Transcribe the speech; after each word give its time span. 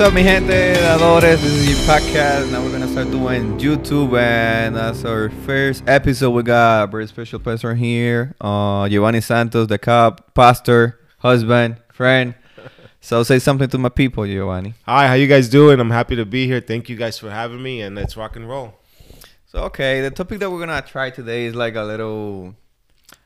what's 0.00 0.08
up, 0.08 0.14
mi 0.14 0.22
gente? 0.22 0.80
Dadores, 0.80 1.42
this 1.42 1.44
is 1.44 1.68
your 1.68 1.78
podcast. 1.80 2.50
Now 2.50 2.62
we're 2.62 2.72
gonna 2.72 2.88
start 2.88 3.10
doing 3.10 3.58
YouTube, 3.58 4.18
and 4.18 4.74
that's 4.74 5.04
our 5.04 5.28
first 5.44 5.84
episode. 5.86 6.30
We 6.30 6.42
got 6.42 6.84
a 6.84 6.86
very 6.86 7.06
special 7.06 7.38
person 7.38 7.76
here, 7.76 8.34
uh, 8.40 8.88
Giovanni 8.88 9.20
Santos, 9.20 9.66
the 9.66 9.76
cop, 9.78 10.34
pastor, 10.34 10.98
husband, 11.18 11.76
friend. 11.92 12.34
So 13.02 13.22
say 13.22 13.38
something 13.38 13.68
to 13.68 13.78
my 13.78 13.90
people, 13.90 14.24
Giovanni. 14.24 14.72
Hi, 14.86 15.06
how 15.06 15.14
you 15.14 15.26
guys 15.26 15.50
doing? 15.50 15.80
I'm 15.80 15.90
happy 15.90 16.16
to 16.16 16.24
be 16.24 16.46
here. 16.46 16.60
Thank 16.60 16.88
you 16.88 16.96
guys 16.96 17.18
for 17.18 17.30
having 17.30 17.62
me, 17.62 17.82
and 17.82 17.94
let's 17.94 18.16
rock 18.16 18.36
and 18.36 18.48
roll. 18.48 18.78
So 19.48 19.64
okay, 19.64 20.00
the 20.00 20.10
topic 20.10 20.38
that 20.40 20.50
we're 20.50 20.60
gonna 20.60 20.80
try 20.80 21.10
today 21.10 21.44
is 21.44 21.54
like 21.54 21.76
a 21.76 21.82
little, 21.82 22.54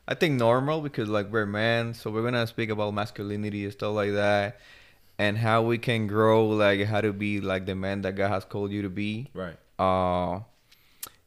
I 0.09 0.13
think 0.13 0.37
normal 0.37 0.81
because 0.81 1.07
like 1.07 1.31
we're 1.31 1.45
men, 1.45 1.93
so 1.93 2.11
we're 2.11 2.23
gonna 2.23 2.47
speak 2.47 2.69
about 2.69 2.93
masculinity 2.93 3.63
and 3.63 3.71
stuff 3.71 3.95
like 3.95 4.11
that, 4.11 4.59
and 5.17 5.37
how 5.37 5.61
we 5.61 5.77
can 5.77 6.07
grow, 6.07 6.47
like 6.47 6.85
how 6.85 7.01
to 7.01 7.13
be 7.13 7.41
like 7.41 7.65
the 7.65 7.75
man 7.75 8.01
that 8.01 8.15
God 8.15 8.29
has 8.29 8.45
called 8.45 8.71
you 8.71 8.81
to 8.83 8.89
be. 8.89 9.29
Right. 9.33 9.57
uh 9.79 10.39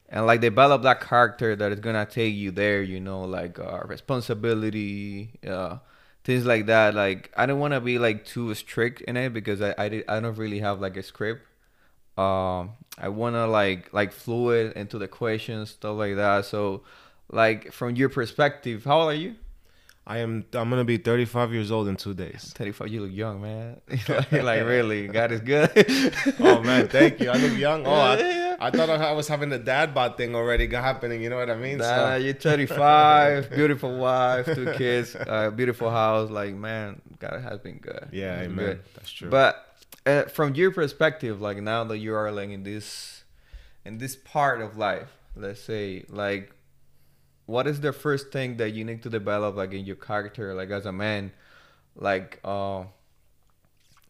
and 0.08 0.26
like 0.26 0.40
develop 0.40 0.82
that 0.82 1.00
character 1.00 1.54
that 1.54 1.70
is 1.72 1.80
gonna 1.80 2.06
take 2.06 2.34
you 2.34 2.50
there 2.50 2.80
you 2.82 3.00
know 3.00 3.22
like 3.24 3.58
uh 3.58 3.80
responsibility 3.84 5.30
uh 5.46 5.76
things 6.24 6.44
like 6.46 6.66
that 6.66 6.94
like 6.94 7.30
i 7.36 7.46
don't 7.46 7.58
want 7.58 7.74
to 7.74 7.80
be 7.80 7.98
like 7.98 8.24
too 8.24 8.54
strict 8.54 9.00
in 9.02 9.16
it 9.16 9.32
because 9.32 9.60
i 9.60 9.74
I, 9.76 9.88
did, 9.88 10.04
I 10.08 10.20
don't 10.20 10.36
really 10.36 10.60
have 10.60 10.80
like 10.80 10.96
a 10.96 11.02
script 11.02 11.42
um 12.16 12.70
i 12.98 13.08
want 13.08 13.34
to 13.36 13.46
like 13.46 13.92
like 13.92 14.12
fluid 14.12 14.72
into 14.76 14.98
the 14.98 15.08
questions 15.08 15.70
stuff 15.70 15.96
like 15.96 16.16
that 16.16 16.46
so 16.46 16.82
like 17.30 17.72
from 17.72 17.94
your 17.96 18.08
perspective 18.08 18.84
how 18.84 19.00
old 19.00 19.10
are 19.10 19.14
you 19.14 19.36
I 20.08 20.18
am. 20.18 20.46
I'm 20.54 20.70
gonna 20.70 20.84
be 20.84 20.96
35 20.96 21.52
years 21.52 21.70
old 21.70 21.86
in 21.86 21.96
two 21.96 22.14
days. 22.14 22.52
35 22.56 22.88
you 22.88 23.02
look 23.02 23.12
young 23.12 23.42
man 23.42 23.78
like 24.32 24.64
really 24.64 25.06
god 25.06 25.30
is 25.32 25.40
good 25.40 25.70
Oh 26.40 26.62
man, 26.62 26.88
thank 26.88 27.20
you. 27.20 27.30
I 27.30 27.36
look 27.36 27.58
young. 27.58 27.86
Oh, 27.86 27.92
I, 27.92 28.56
I 28.60 28.70
thought 28.70 28.88
I 28.88 29.12
was 29.12 29.28
having 29.28 29.48
the 29.50 29.58
dad 29.58 29.94
bod 29.94 30.16
thing 30.16 30.34
already 30.34 30.66
happening. 30.68 31.22
You 31.22 31.30
know 31.30 31.36
what 31.36 31.50
I 31.50 31.56
mean? 31.56 31.78
Nah, 31.78 32.14
you're 32.14 32.34
35, 32.34 33.50
beautiful 33.50 33.96
wife, 33.98 34.46
two 34.46 34.72
kids, 34.76 35.14
uh, 35.14 35.50
beautiful 35.50 35.90
house. 35.90 36.30
Like, 36.30 36.54
man, 36.54 37.00
God 37.18 37.40
has 37.40 37.58
been 37.58 37.78
good. 37.78 38.08
yeah, 38.12 38.40
amen. 38.40 38.56
good. 38.56 38.80
That's 38.94 39.10
true. 39.10 39.30
But 39.30 39.76
uh, 40.06 40.24
from 40.24 40.54
your 40.54 40.70
perspective, 40.70 41.40
like 41.40 41.58
now 41.58 41.84
that 41.84 41.98
you 41.98 42.14
are 42.14 42.30
like 42.32 42.50
in 42.50 42.62
this, 42.62 43.24
in 43.84 43.98
this 43.98 44.16
part 44.16 44.60
of 44.60 44.76
life, 44.76 45.10
let's 45.36 45.60
say, 45.60 46.04
like, 46.08 46.52
what 47.48 47.66
is 47.66 47.80
the 47.80 47.94
first 47.94 48.30
thing 48.30 48.58
that 48.58 48.74
you 48.74 48.84
need 48.84 49.02
to 49.02 49.08
develop, 49.08 49.56
like 49.56 49.72
in 49.72 49.86
your 49.86 49.96
character, 49.96 50.52
like 50.52 50.68
as 50.68 50.84
a 50.84 50.92
man, 50.92 51.32
like, 51.96 52.40
uh, 52.44 52.84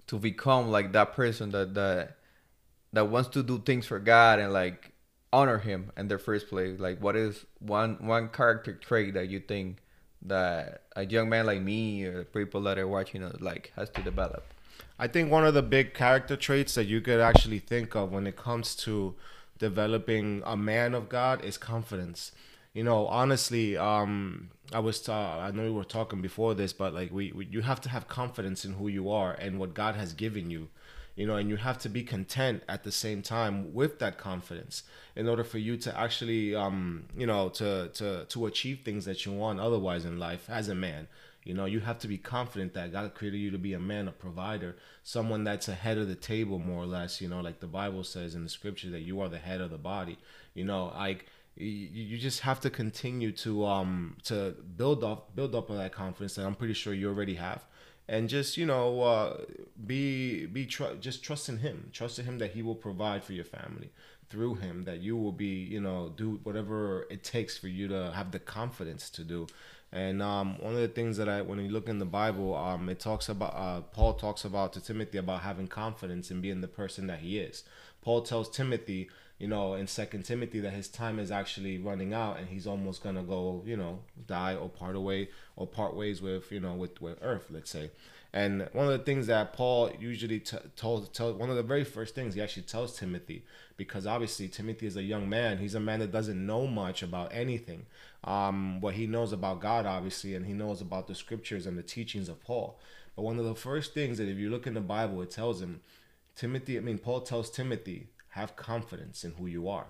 to 0.09 0.19
become 0.19 0.73
like 0.73 0.91
that 0.93 1.13
person 1.15 1.53
that 1.53 1.73
that 1.75 2.17
that 2.93 3.09
wants 3.09 3.29
to 3.29 3.45
do 3.45 3.61
things 3.61 3.87
for 3.87 4.01
God 4.01 4.41
and 4.41 4.53
like 4.53 4.91
honor 5.33 5.59
Him 5.59 5.93
in 5.97 6.09
the 6.09 6.19
first 6.19 6.49
place. 6.49 6.81
Like, 6.81 7.01
what 7.01 7.15
is 7.15 7.47
one 7.61 7.99
one 8.01 8.29
character 8.31 8.73
trait 8.73 9.15
that 9.15 9.29
you 9.29 9.39
think 9.39 9.83
that 10.23 10.83
a 10.97 11.07
young 11.07 11.29
man 11.29 11.47
like 11.47 11.61
me 11.61 12.07
or 12.07 12.25
people 12.25 12.63
that 12.63 12.77
are 12.77 12.89
watching 12.89 13.23
us 13.23 13.37
like 13.41 13.73
has 13.77 13.89
to 13.91 14.03
develop? 14.03 14.53
I 14.99 15.07
think 15.07 15.31
one 15.31 15.47
of 15.47 15.55
the 15.55 15.63
big 15.63 15.95
character 15.95 16.37
traits 16.37 16.75
that 16.75 16.87
you 16.87 17.01
could 17.01 17.21
actually 17.21 17.61
think 17.61 17.95
of 17.95 18.11
when 18.11 18.27
it 18.27 18.37
comes 18.37 18.75
to 18.87 19.15
developing 19.61 20.43
a 20.45 20.57
man 20.57 20.93
of 20.93 21.09
God 21.09 21.45
is 21.45 21.57
confidence. 21.57 22.33
You 22.73 22.85
know, 22.85 23.07
honestly, 23.07 23.77
um, 23.77 24.51
I 24.73 24.81
was 24.81 25.09
uh, 25.09 25.13
I 25.13 25.51
know 25.51 25.65
we 25.65 25.71
were 25.71 25.85
talking 25.85 26.21
before 26.21 26.55
this, 26.55 26.73
but 26.73 26.95
like 26.95 27.11
we, 27.11 27.33
we 27.33 27.47
you 27.47 27.63
have 27.63 27.81
to 27.83 27.89
have 27.89 28.09
confidence 28.09 28.65
in 28.65 28.75
who 28.75 28.89
you 28.89 29.11
are 29.11 29.33
and 29.33 29.59
what 29.59 29.75
God 29.75 29.95
has 29.95 30.13
given 30.13 30.51
you. 30.51 30.69
You 31.17 31.27
know, 31.27 31.35
and 31.35 31.51
you 31.51 31.57
have 31.57 31.79
to 31.79 31.89
be 31.89 32.05
content 32.05 32.63
at 32.69 32.85
the 32.85 32.93
same 32.93 33.23
time 33.23 33.75
with 33.75 33.99
that 33.99 34.19
confidence 34.19 34.85
in 35.17 35.29
order 35.29 35.43
for 35.43 35.59
you 35.59 35.77
to 35.79 35.99
actually, 35.99 36.55
um, 36.55 37.07
you 37.17 37.27
know, 37.27 37.49
to 37.51 37.89
to 37.95 38.27
to 38.27 38.47
achieve 38.47 38.81
things 38.85 39.05
that 39.07 39.27
you 39.27 39.33
want 39.33 39.59
otherwise 39.59 40.05
in 40.05 40.19
life 40.19 40.49
as 40.49 40.69
a 40.69 40.75
man. 40.77 41.09
You 41.43 41.55
know, 41.55 41.65
you 41.65 41.81
have 41.81 41.99
to 42.01 42.09
be 42.09 42.19
confident 42.19 42.75
that 42.75 42.93
God 42.93 43.15
created 43.15 43.39
you 43.39 43.51
to 43.51 43.59
be 43.59 43.73
a 43.73 43.81
man, 43.81 44.07
a 44.07 44.13
provider, 44.13 44.77
someone 45.03 45.45
that's 45.45 45.67
ahead 45.67 45.97
of 45.97 46.07
the 46.07 46.15
table, 46.15 46.59
more 46.59 46.83
or 46.83 46.87
less. 46.87 47.21
You 47.21 47.29
know, 47.29 47.41
like 47.41 47.61
the 47.61 47.67
Bible 47.67 48.05
says 48.05 48.35
in 48.35 48.45
the 48.45 48.51
scripture 48.51 48.91
that 48.91 49.01
you 49.01 49.21
are 49.21 49.29
the 49.29 49.39
head 49.39 49.61
of 49.61 49.71
the 49.71 49.79
body. 49.79 50.19
You 50.55 50.67
know, 50.67 50.93
like 50.95 51.27
you, 51.61 52.19
just 52.19 52.41
have 52.41 52.61
to 52.61 52.71
continue 52.71 53.33
to 53.33 53.65
um 53.67 54.17
to 54.25 54.55
build 54.77 55.03
up 55.05 55.35
build 55.35 55.55
up 55.55 55.71
on 55.71 55.79
that 55.79 55.93
confidence 55.93 56.35
that 56.37 56.47
I'm 56.47 56.55
pretty 56.55 56.75
sure 56.75 56.95
you 56.95 57.09
already 57.09 57.35
have, 57.35 57.65
and 58.09 58.29
just 58.29 58.57
you 58.57 58.67
know 58.67 59.03
uh, 59.03 59.41
be 59.87 60.47
be 60.47 60.67
tr- 60.67 60.95
just 61.01 61.23
trust 61.23 61.49
in 61.49 61.59
Him, 61.59 61.91
trust 61.93 62.19
in 62.19 62.25
Him 62.25 62.39
that 62.39 62.53
He 62.53 62.63
will 62.63 62.75
provide 62.75 63.25
for 63.25 63.33
your 63.33 63.45
family 63.45 63.91
through 64.31 64.57
Him, 64.57 64.85
that 64.85 65.01
you 65.01 65.17
will 65.17 65.33
be 65.33 65.47
you 65.47 65.81
know 65.81 66.13
do 66.17 66.41
whatever 66.43 67.07
it 67.11 67.25
takes 67.25 67.59
for 67.59 67.69
you 67.69 67.89
to 67.89 68.13
have 68.15 68.31
the 68.31 68.39
confidence 68.39 69.11
to 69.11 69.25
do. 69.25 69.47
And 69.91 70.21
um, 70.21 70.59
one 70.61 70.75
of 70.75 70.81
the 70.81 70.89
things 70.89 71.17
that 71.17 71.31
I, 71.31 71.41
when 71.41 71.59
you 71.61 71.71
look 71.71 71.89
in 71.89 71.99
the 71.99 72.05
Bible, 72.05 72.55
um, 72.55 72.91
it 72.91 73.01
talks 73.01 73.29
about 73.31 73.55
uh, 73.55 73.81
Paul 73.81 74.15
talks 74.15 74.45
about 74.45 74.75
to 74.75 74.83
Timothy 74.83 75.17
about 75.17 75.41
having 75.41 75.67
confidence 75.67 76.31
in 76.31 76.43
being 76.43 76.61
the 76.61 76.69
person 76.69 77.07
that 77.07 77.21
he 77.21 77.39
is. 77.39 77.65
Paul 78.03 78.23
tells 78.23 78.51
Timothy, 78.51 79.09
you 79.39 79.49
know, 79.49 79.75
in 79.75 79.87
Second 79.87 80.25
Timothy, 80.25 80.61
that 80.61 80.73
his 80.73 80.89
time 80.89 81.19
is 81.19 81.31
actually 81.31 81.79
running 81.79 82.13
out 82.13 82.39
and 82.39 82.49
he's 82.49 82.67
almost 82.67 83.03
gonna 83.03 83.23
go, 83.23 83.63
you 83.65 83.77
know, 83.77 84.01
die 84.27 84.55
or 84.55 84.69
part 84.69 84.97
away 84.97 85.29
or 85.57 85.67
part 85.67 85.95
ways 85.95 86.21
with, 86.21 86.51
you 86.51 86.61
know, 86.61 86.75
with 86.75 87.01
with 87.01 87.19
Earth, 87.23 87.47
let's 87.51 87.71
say. 87.71 87.91
And 88.33 88.69
one 88.73 88.87
of 88.87 88.93
the 88.93 89.05
things 89.05 89.27
that 89.29 89.55
Paul 89.55 89.91
usually 89.99 90.41
t- 90.41 90.59
told, 90.77 91.19
one 91.39 91.49
of 91.49 91.57
the 91.57 91.63
very 91.63 91.85
first 91.85 92.15
things 92.15 92.35
he 92.35 92.43
actually 92.43 92.65
tells 92.65 92.99
Timothy, 92.99 93.43
because 93.79 94.07
obviously 94.07 94.49
Timothy 94.49 94.87
is 94.87 94.97
a 94.97 95.03
young 95.03 95.29
man. 95.31 95.59
He's 95.59 95.75
a 95.75 95.81
man 95.81 96.01
that 96.01 96.13
doesn't 96.13 96.45
know 96.45 96.67
much 96.67 97.03
about 97.03 97.33
anything. 97.33 97.87
Um, 98.25 98.83
what 98.83 98.95
he 98.95 99.07
knows 99.07 99.33
about 99.33 99.61
God, 99.61 99.87
obviously, 99.87 100.35
and 100.35 100.45
he 100.45 100.53
knows 100.53 100.83
about 100.83 101.07
the 101.07 101.15
scriptures 101.15 101.67
and 101.67 101.79
the 101.79 101.83
teachings 101.83 102.29
of 102.29 102.43
Paul. 102.45 102.79
But 103.17 103.23
one 103.23 103.39
of 103.39 103.47
the 103.47 103.55
first 103.55 103.95
things 103.95 104.19
that 104.19 104.29
if 104.29 104.37
you 104.37 104.51
look 104.51 104.67
in 104.67 104.75
the 104.75 104.81
Bible, 104.81 105.23
it 105.23 105.31
tells 105.31 105.63
him, 105.63 105.81
Timothy, 106.37 106.77
I 106.77 106.81
mean, 106.81 106.99
Paul 106.99 107.23
tells 107.23 107.51
Timothy, 107.51 108.09
have 108.31 108.57
confidence 108.57 109.25
in 109.25 109.33
who 109.33 109.47
you 109.47 109.69
are. 109.69 109.87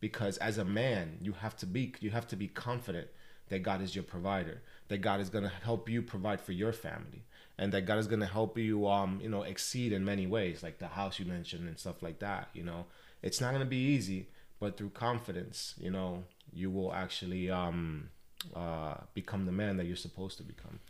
Because 0.00 0.38
as 0.38 0.58
a 0.58 0.64
man, 0.64 1.18
you 1.20 1.32
have 1.32 1.56
to 1.58 1.66
be 1.66 1.94
you 2.00 2.10
have 2.10 2.26
to 2.28 2.36
be 2.36 2.48
confident 2.48 3.08
that 3.48 3.62
God 3.62 3.82
is 3.82 3.94
your 3.94 4.04
provider, 4.04 4.62
that 4.88 4.98
God 4.98 5.20
is 5.20 5.28
gonna 5.28 5.52
help 5.62 5.88
you 5.88 6.02
provide 6.02 6.40
for 6.40 6.52
your 6.52 6.72
family, 6.72 7.24
and 7.58 7.72
that 7.72 7.82
God 7.82 7.98
is 7.98 8.06
gonna 8.06 8.26
help 8.26 8.56
you 8.56 8.88
um, 8.88 9.20
you 9.22 9.28
know, 9.28 9.42
exceed 9.42 9.92
in 9.92 10.04
many 10.04 10.26
ways, 10.26 10.62
like 10.62 10.78
the 10.78 10.88
house 10.88 11.18
you 11.18 11.26
mentioned 11.26 11.68
and 11.68 11.78
stuff 11.78 12.02
like 12.02 12.18
that. 12.20 12.48
You 12.54 12.62
know. 12.62 12.86
It's 13.22 13.40
not 13.40 13.52
gonna 13.52 13.66
be 13.66 13.76
easy, 13.76 14.28
but 14.58 14.76
through 14.76 14.90
confidence, 14.90 15.74
you 15.78 15.90
know, 15.90 16.24
you 16.52 16.70
will 16.70 16.92
actually 16.92 17.50
um 17.50 18.08
uh 18.56 18.94
become 19.12 19.44
the 19.44 19.52
man 19.52 19.76
that 19.76 19.86
you're 19.86 19.96
supposed 19.96 20.38
to 20.38 20.42
become. 20.42 20.80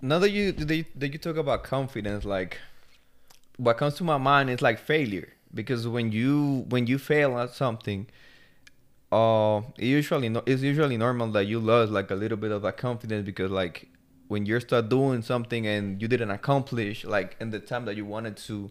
Now 0.00 0.18
that 0.20 0.30
you 0.30 0.52
that 0.52 0.74
you, 0.74 0.84
that 0.96 1.12
you 1.12 1.18
talk 1.18 1.36
about 1.36 1.64
confidence, 1.64 2.24
like 2.24 2.58
what 3.58 3.76
comes 3.76 3.94
to 3.94 4.04
my 4.04 4.16
mind 4.16 4.48
is 4.48 4.62
like 4.62 4.78
failure 4.78 5.28
because 5.54 5.86
when 5.86 6.12
you 6.12 6.64
when 6.68 6.86
you 6.86 6.98
fail 6.98 7.38
at 7.38 7.50
something, 7.50 8.06
uh, 9.10 9.62
usually 9.76 10.28
no, 10.28 10.42
it's 10.46 10.62
usually 10.62 10.96
normal 10.96 11.30
that 11.32 11.46
you 11.46 11.58
lose 11.58 11.90
like 11.90 12.10
a 12.10 12.14
little 12.14 12.38
bit 12.38 12.50
of 12.50 12.62
that 12.62 12.76
confidence 12.76 13.24
because 13.26 13.50
like 13.50 13.88
when 14.28 14.46
you 14.46 14.58
start 14.60 14.88
doing 14.88 15.20
something 15.22 15.66
and 15.66 16.00
you 16.00 16.08
didn't 16.08 16.30
accomplish 16.30 17.04
like 17.04 17.36
in 17.40 17.50
the 17.50 17.60
time 17.60 17.84
that 17.84 17.96
you 17.96 18.06
wanted 18.06 18.36
to, 18.36 18.70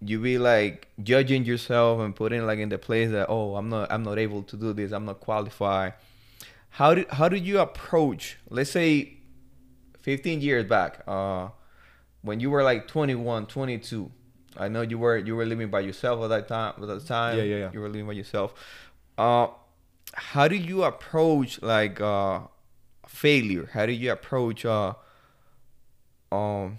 you 0.00 0.20
be 0.20 0.38
like 0.38 0.88
judging 1.02 1.44
yourself 1.44 2.00
and 2.00 2.14
putting 2.14 2.46
like 2.46 2.60
in 2.60 2.68
the 2.68 2.78
place 2.78 3.10
that 3.10 3.26
oh 3.28 3.56
I'm 3.56 3.68
not 3.68 3.90
I'm 3.90 4.04
not 4.04 4.18
able 4.18 4.42
to 4.44 4.56
do 4.56 4.72
this 4.72 4.92
I'm 4.92 5.04
not 5.04 5.20
qualified. 5.20 5.94
How 6.70 6.94
did 6.94 7.08
how 7.10 7.28
did 7.28 7.44
you 7.44 7.58
approach 7.58 8.38
let's 8.50 8.70
say 8.70 9.14
15 10.02 10.40
years 10.40 10.64
back 10.68 11.02
uh 11.08 11.48
when 12.22 12.38
you 12.38 12.50
were 12.50 12.62
like 12.62 12.86
21 12.86 13.46
22 13.46 14.12
i 14.58 14.68
know 14.68 14.82
you 14.82 14.98
were 14.98 15.16
you 15.16 15.34
were 15.36 15.46
living 15.46 15.68
by 15.70 15.80
yourself 15.80 16.22
at 16.24 16.28
that 16.28 16.48
time 16.48 16.74
at 16.82 16.86
that 16.88 17.06
time. 17.06 17.36
Yeah, 17.38 17.44
yeah, 17.44 17.56
yeah. 17.56 17.70
you 17.72 17.80
were 17.80 17.88
living 17.88 18.06
by 18.06 18.12
yourself. 18.12 18.54
Uh 19.18 19.48
how 20.14 20.48
do 20.48 20.56
you 20.56 20.84
approach 20.84 21.60
like 21.62 22.00
uh 22.00 22.40
failure? 23.06 23.68
How 23.72 23.86
do 23.86 23.92
you 23.92 24.12
approach 24.12 24.64
uh 24.64 24.94
um 26.32 26.78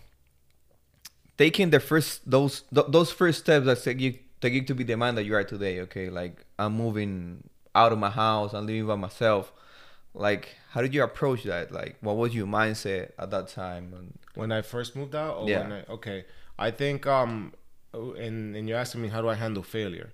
taking 1.37 1.69
the 1.69 1.79
first 1.79 2.29
those 2.29 2.61
th- 2.73 2.87
those 2.89 3.11
first 3.11 3.39
steps 3.39 3.65
that 3.65 3.83
take 3.83 3.99
you 3.99 4.17
take 4.41 4.53
you 4.53 4.63
to 4.63 4.75
be 4.75 4.83
the 4.83 4.95
man 4.97 5.15
that 5.15 5.23
you 5.23 5.35
are 5.35 5.43
today 5.43 5.81
okay? 5.81 6.09
Like 6.09 6.45
i'm 6.59 6.73
moving 6.73 7.43
out 7.75 7.91
of 7.91 7.99
my 7.99 8.09
house 8.09 8.53
i'm 8.53 8.65
living 8.65 8.87
by 8.87 8.95
myself. 8.95 9.53
Like 10.13 10.55
how 10.71 10.81
did 10.81 10.93
you 10.93 11.03
approach 11.03 11.43
that? 11.43 11.71
Like 11.71 11.97
what 12.01 12.17
was 12.17 12.33
your 12.33 12.47
mindset 12.47 13.11
at 13.19 13.29
that 13.31 13.47
time? 13.49 14.13
When 14.35 14.51
I 14.51 14.61
first 14.61 14.95
moved 14.95 15.15
out, 15.15 15.37
or 15.37 15.49
Yeah. 15.49 15.61
when 15.61 15.71
I, 15.71 15.83
okay, 15.93 16.25
I 16.59 16.71
think 16.71 17.05
um, 17.05 17.53
and 18.23 18.55
and 18.55 18.63
you're 18.67 18.81
asking 18.85 19.01
me 19.03 19.09
how 19.15 19.21
do 19.21 19.29
I 19.29 19.37
handle 19.45 19.63
failure? 19.63 20.09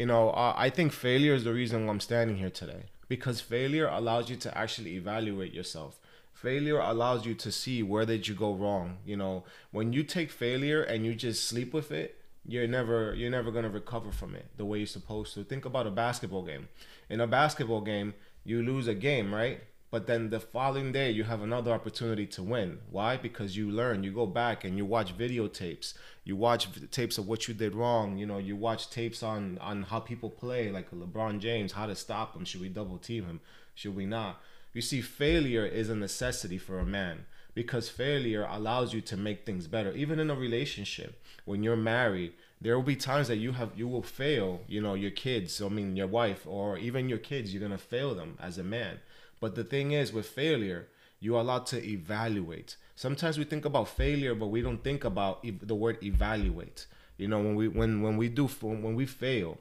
You 0.00 0.06
know, 0.10 0.30
uh, 0.30 0.54
I 0.66 0.68
think 0.76 0.92
failure 0.92 1.34
is 1.38 1.44
the 1.44 1.54
reason 1.60 1.76
why 1.86 1.92
I'm 1.92 2.00
standing 2.00 2.36
here 2.36 2.50
today 2.62 2.82
because 3.08 3.40
failure 3.40 3.88
allows 4.00 4.24
you 4.30 4.36
to 4.44 4.58
actually 4.62 4.92
evaluate 5.02 5.52
yourself. 5.52 5.92
Failure 6.32 6.80
allows 6.92 7.24
you 7.26 7.34
to 7.44 7.50
see 7.60 7.82
where 7.82 8.04
did 8.04 8.28
you 8.28 8.34
go 8.34 8.50
wrong. 8.62 8.98
You 9.10 9.16
know, 9.16 9.44
when 9.70 9.92
you 9.92 10.02
take 10.02 10.30
failure 10.30 10.82
and 10.82 10.98
you 11.06 11.14
just 11.14 11.40
sleep 11.50 11.72
with 11.72 11.90
it, 11.90 12.08
you're 12.46 12.66
never 12.78 13.14
you're 13.14 13.30
never 13.38 13.50
gonna 13.50 13.70
recover 13.70 14.10
from 14.20 14.34
it 14.34 14.46
the 14.56 14.64
way 14.64 14.78
you're 14.78 14.86
supposed 14.86 15.34
to. 15.34 15.44
Think 15.44 15.64
about 15.64 15.86
a 15.86 15.90
basketball 15.90 16.42
game. 16.42 16.68
In 17.08 17.20
a 17.20 17.26
basketball 17.26 17.80
game, 17.80 18.14
you 18.44 18.62
lose 18.62 18.86
a 18.88 18.94
game, 18.94 19.34
right? 19.34 19.60
But 19.94 20.08
then 20.08 20.30
the 20.30 20.40
following 20.40 20.90
day, 20.90 21.12
you 21.12 21.22
have 21.22 21.40
another 21.40 21.70
opportunity 21.70 22.26
to 22.26 22.42
win. 22.42 22.80
Why? 22.90 23.16
Because 23.16 23.56
you 23.56 23.70
learn. 23.70 24.02
You 24.02 24.10
go 24.10 24.26
back 24.26 24.64
and 24.64 24.76
you 24.76 24.84
watch 24.84 25.16
videotapes. 25.16 25.94
You 26.24 26.34
watch 26.34 26.66
tapes 26.90 27.16
of 27.16 27.28
what 27.28 27.46
you 27.46 27.54
did 27.54 27.76
wrong. 27.76 28.18
You 28.18 28.26
know, 28.26 28.38
you 28.38 28.56
watch 28.56 28.90
tapes 28.90 29.22
on 29.22 29.56
on 29.58 29.84
how 29.84 30.00
people 30.00 30.30
play, 30.30 30.72
like 30.72 30.90
LeBron 30.90 31.38
James, 31.38 31.70
how 31.70 31.86
to 31.86 31.94
stop 31.94 32.34
him. 32.34 32.44
Should 32.44 32.60
we 32.60 32.70
double 32.70 32.98
team 32.98 33.26
him? 33.26 33.40
Should 33.76 33.94
we 33.94 34.04
not? 34.04 34.42
You 34.72 34.82
see, 34.82 35.00
failure 35.00 35.64
is 35.64 35.88
a 35.88 35.94
necessity 35.94 36.58
for 36.58 36.80
a 36.80 36.84
man 36.84 37.26
because 37.54 37.88
failure 37.88 38.48
allows 38.50 38.92
you 38.92 39.00
to 39.02 39.16
make 39.16 39.46
things 39.46 39.68
better. 39.68 39.92
Even 39.92 40.18
in 40.18 40.28
a 40.28 40.34
relationship, 40.34 41.22
when 41.44 41.62
you're 41.62 41.76
married, 41.76 42.32
there 42.60 42.74
will 42.74 42.82
be 42.82 42.96
times 42.96 43.28
that 43.28 43.36
you 43.36 43.52
have 43.52 43.70
you 43.76 43.86
will 43.86 44.02
fail. 44.02 44.62
You 44.66 44.80
know, 44.80 44.94
your 44.94 45.12
kids. 45.12 45.62
I 45.62 45.68
mean, 45.68 45.94
your 45.94 46.08
wife 46.08 46.44
or 46.48 46.78
even 46.78 47.08
your 47.08 47.18
kids. 47.18 47.54
You're 47.54 47.62
gonna 47.62 47.78
fail 47.78 48.12
them 48.16 48.36
as 48.40 48.58
a 48.58 48.64
man 48.64 48.98
but 49.40 49.54
the 49.54 49.64
thing 49.64 49.92
is, 49.92 50.12
with 50.12 50.26
failure, 50.26 50.88
you 51.20 51.36
are 51.36 51.40
allowed 51.40 51.66
to 51.66 51.82
evaluate. 51.84 52.76
Sometimes 52.96 53.38
we 53.38 53.44
think 53.44 53.64
about 53.64 53.88
failure, 53.88 54.34
but 54.34 54.48
we 54.48 54.62
don't 54.62 54.84
think 54.84 55.04
about 55.04 55.44
the 55.62 55.74
word 55.74 55.98
evaluate. 56.02 56.86
You 57.16 57.28
know, 57.28 57.38
when 57.38 57.54
we 57.54 57.68
when 57.68 58.02
when 58.02 58.16
we 58.16 58.28
do 58.28 58.46
when 58.46 58.94
we 58.94 59.06
fail, 59.06 59.58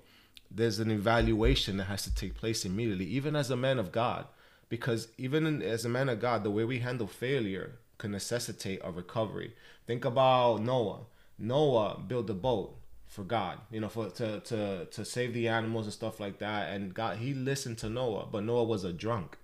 there's 0.49 0.79
an 0.79 0.91
evaluation 0.91 1.77
that 1.77 1.85
has 1.85 2.03
to 2.03 2.13
take 2.13 2.35
place 2.35 2.65
immediately, 2.65 3.05
even 3.05 3.35
as 3.35 3.49
a 3.49 3.55
man 3.55 3.79
of 3.79 3.91
God, 3.91 4.27
because 4.69 5.07
even 5.17 5.45
in, 5.45 5.61
as 5.61 5.85
a 5.85 5.89
man 5.89 6.09
of 6.09 6.19
God, 6.19 6.43
the 6.43 6.51
way 6.51 6.63
we 6.63 6.79
handle 6.79 7.07
failure 7.07 7.79
can 7.97 8.11
necessitate 8.11 8.81
a 8.83 8.91
recovery. 8.91 9.53
Think 9.87 10.05
about 10.05 10.61
Noah. 10.61 11.01
Noah 11.39 11.99
built 12.07 12.29
a 12.29 12.33
boat 12.33 12.75
for 13.07 13.23
God, 13.23 13.59
you 13.71 13.79
know, 13.79 13.89
for 13.89 14.09
to 14.09 14.39
to 14.41 14.85
to 14.85 15.05
save 15.05 15.33
the 15.33 15.47
animals 15.47 15.85
and 15.85 15.93
stuff 15.93 16.19
like 16.19 16.39
that. 16.39 16.73
And 16.73 16.93
God, 16.93 17.17
he 17.17 17.33
listened 17.33 17.77
to 17.79 17.89
Noah, 17.89 18.27
but 18.31 18.43
Noah 18.43 18.63
was 18.63 18.83
a 18.83 18.93
drunk. 18.93 19.37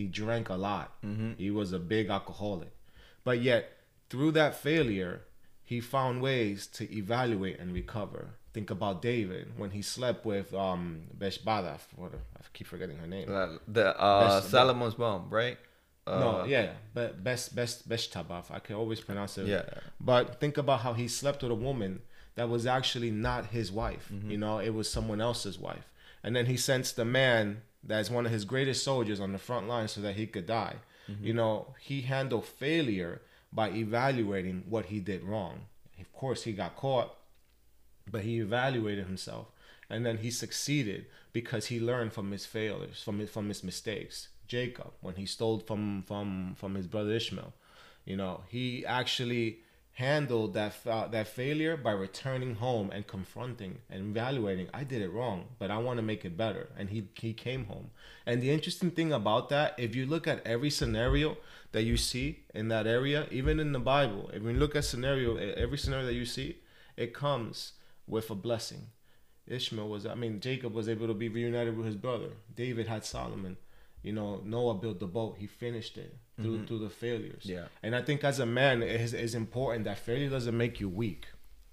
He 0.00 0.06
drank 0.06 0.48
a 0.48 0.54
lot. 0.54 0.88
Mm-hmm. 1.04 1.32
He 1.36 1.50
was 1.50 1.74
a 1.74 1.78
big 1.78 2.08
alcoholic. 2.08 2.72
But 3.22 3.42
yet, 3.42 3.62
through 4.08 4.32
that 4.32 4.54
failure, 4.54 5.24
he 5.62 5.78
found 5.78 6.22
ways 6.22 6.66
to 6.78 6.90
evaluate 6.90 7.58
and 7.60 7.70
recover. 7.74 8.30
Think 8.54 8.70
about 8.70 9.02
David 9.02 9.58
when 9.58 9.72
he 9.72 9.82
slept 9.82 10.24
with 10.24 10.54
um 10.54 11.02
Beshbada. 11.18 11.74
What 11.96 12.12
I 12.14 12.40
keep 12.54 12.66
forgetting 12.66 12.96
her 12.96 13.06
name. 13.06 13.28
Uh, 13.30 13.58
the 13.68 13.86
uh, 14.00 14.40
Besh, 14.40 14.48
Solomon's 14.48 14.96
mom, 14.96 15.28
right? 15.28 15.58
Uh, 16.06 16.20
no, 16.20 16.44
yeah, 16.44 16.70
but 16.94 17.22
best 17.22 17.54
best 17.54 17.86
best 17.86 18.10
tabaf. 18.14 18.50
I 18.50 18.58
can 18.58 18.76
always 18.76 19.00
pronounce 19.02 19.36
it. 19.36 19.48
Yeah. 19.48 19.64
But 20.00 20.40
think 20.40 20.56
about 20.56 20.80
how 20.80 20.94
he 20.94 21.08
slept 21.08 21.42
with 21.42 21.52
a 21.52 21.60
woman 21.68 22.00
that 22.36 22.48
was 22.48 22.64
actually 22.66 23.10
not 23.10 23.42
his 23.58 23.70
wife. 23.70 24.08
Mm-hmm. 24.10 24.30
You 24.30 24.38
know, 24.38 24.60
it 24.60 24.72
was 24.72 24.90
someone 24.90 25.20
else's 25.20 25.58
wife. 25.58 25.86
And 26.24 26.34
then 26.34 26.46
he 26.46 26.56
sensed 26.56 26.96
the 26.96 27.04
man 27.04 27.62
that's 27.82 28.10
one 28.10 28.26
of 28.26 28.32
his 28.32 28.44
greatest 28.44 28.84
soldiers 28.84 29.20
on 29.20 29.32
the 29.32 29.38
front 29.38 29.68
line 29.68 29.88
so 29.88 30.00
that 30.00 30.16
he 30.16 30.26
could 30.26 30.46
die. 30.46 30.76
Mm-hmm. 31.10 31.24
You 31.24 31.34
know, 31.34 31.74
he 31.80 32.02
handled 32.02 32.44
failure 32.44 33.22
by 33.52 33.70
evaluating 33.70 34.64
what 34.68 34.86
he 34.86 35.00
did 35.00 35.24
wrong. 35.24 35.62
Of 36.00 36.12
course, 36.12 36.44
he 36.44 36.52
got 36.52 36.76
caught, 36.76 37.16
but 38.10 38.22
he 38.22 38.38
evaluated 38.38 39.06
himself. 39.06 39.46
And 39.88 40.06
then 40.06 40.18
he 40.18 40.30
succeeded 40.30 41.06
because 41.32 41.66
he 41.66 41.80
learned 41.80 42.12
from 42.12 42.30
his 42.30 42.46
failures, 42.46 43.02
from 43.02 43.18
his, 43.18 43.30
from 43.30 43.48
his 43.48 43.64
mistakes. 43.64 44.28
Jacob, 44.46 44.92
when 45.00 45.14
he 45.14 45.26
stole 45.26 45.58
from, 45.58 46.02
from, 46.06 46.54
from 46.56 46.74
his 46.74 46.86
brother 46.86 47.12
Ishmael, 47.12 47.52
you 48.04 48.16
know, 48.16 48.42
he 48.48 48.84
actually 48.86 49.60
handled 49.94 50.54
that 50.54 50.74
that 50.84 51.28
failure 51.28 51.76
by 51.76 51.90
returning 51.90 52.54
home 52.54 52.90
and 52.90 53.06
confronting 53.06 53.78
and 53.90 54.16
evaluating 54.16 54.68
I 54.72 54.84
did 54.84 55.02
it 55.02 55.12
wrong 55.12 55.48
but 55.58 55.70
I 55.70 55.78
want 55.78 55.98
to 55.98 56.02
make 56.02 56.24
it 56.24 56.36
better. 56.36 56.68
And 56.76 56.90
he 56.90 57.08
he 57.14 57.32
came 57.32 57.66
home. 57.66 57.90
And 58.24 58.40
the 58.40 58.50
interesting 58.50 58.90
thing 58.92 59.12
about 59.12 59.48
that 59.50 59.74
if 59.78 59.94
you 59.94 60.06
look 60.06 60.26
at 60.26 60.46
every 60.46 60.70
scenario 60.70 61.36
that 61.72 61.82
you 61.82 61.96
see 61.96 62.44
in 62.54 62.68
that 62.68 62.86
area 62.86 63.26
even 63.30 63.60
in 63.60 63.72
the 63.72 63.80
Bible 63.80 64.30
if 64.32 64.42
you 64.42 64.52
look 64.52 64.76
at 64.76 64.84
scenario 64.84 65.36
every 65.36 65.78
scenario 65.78 66.06
that 66.06 66.14
you 66.14 66.24
see 66.24 66.58
it 66.96 67.12
comes 67.12 67.72
with 68.06 68.30
a 68.30 68.34
blessing. 68.34 68.86
Ishmael 69.46 69.88
was 69.88 70.06
I 70.06 70.14
mean 70.14 70.40
Jacob 70.40 70.72
was 70.72 70.88
able 70.88 71.08
to 71.08 71.14
be 71.14 71.28
reunited 71.28 71.76
with 71.76 71.86
his 71.86 71.96
brother. 71.96 72.30
David 72.54 72.86
had 72.86 73.04
Solomon. 73.04 73.56
You 74.02 74.12
know 74.12 74.40
Noah 74.44 74.74
built 74.74 75.00
the 75.00 75.06
boat. 75.06 75.36
He 75.38 75.46
finished 75.46 75.98
it 75.98 76.16
through 76.42 76.56
mm-hmm. 76.56 76.64
through 76.66 76.78
the 76.80 76.90
failures. 76.90 77.42
Yeah. 77.44 77.66
And 77.82 77.94
I 77.94 78.02
think 78.02 78.24
as 78.24 78.38
a 78.38 78.46
man, 78.46 78.82
it 78.82 79.00
is, 79.00 79.14
it's 79.14 79.34
important 79.34 79.84
that 79.84 79.98
failure 79.98 80.30
doesn't 80.30 80.56
make 80.56 80.80
you 80.80 80.88
weak. 80.88 81.26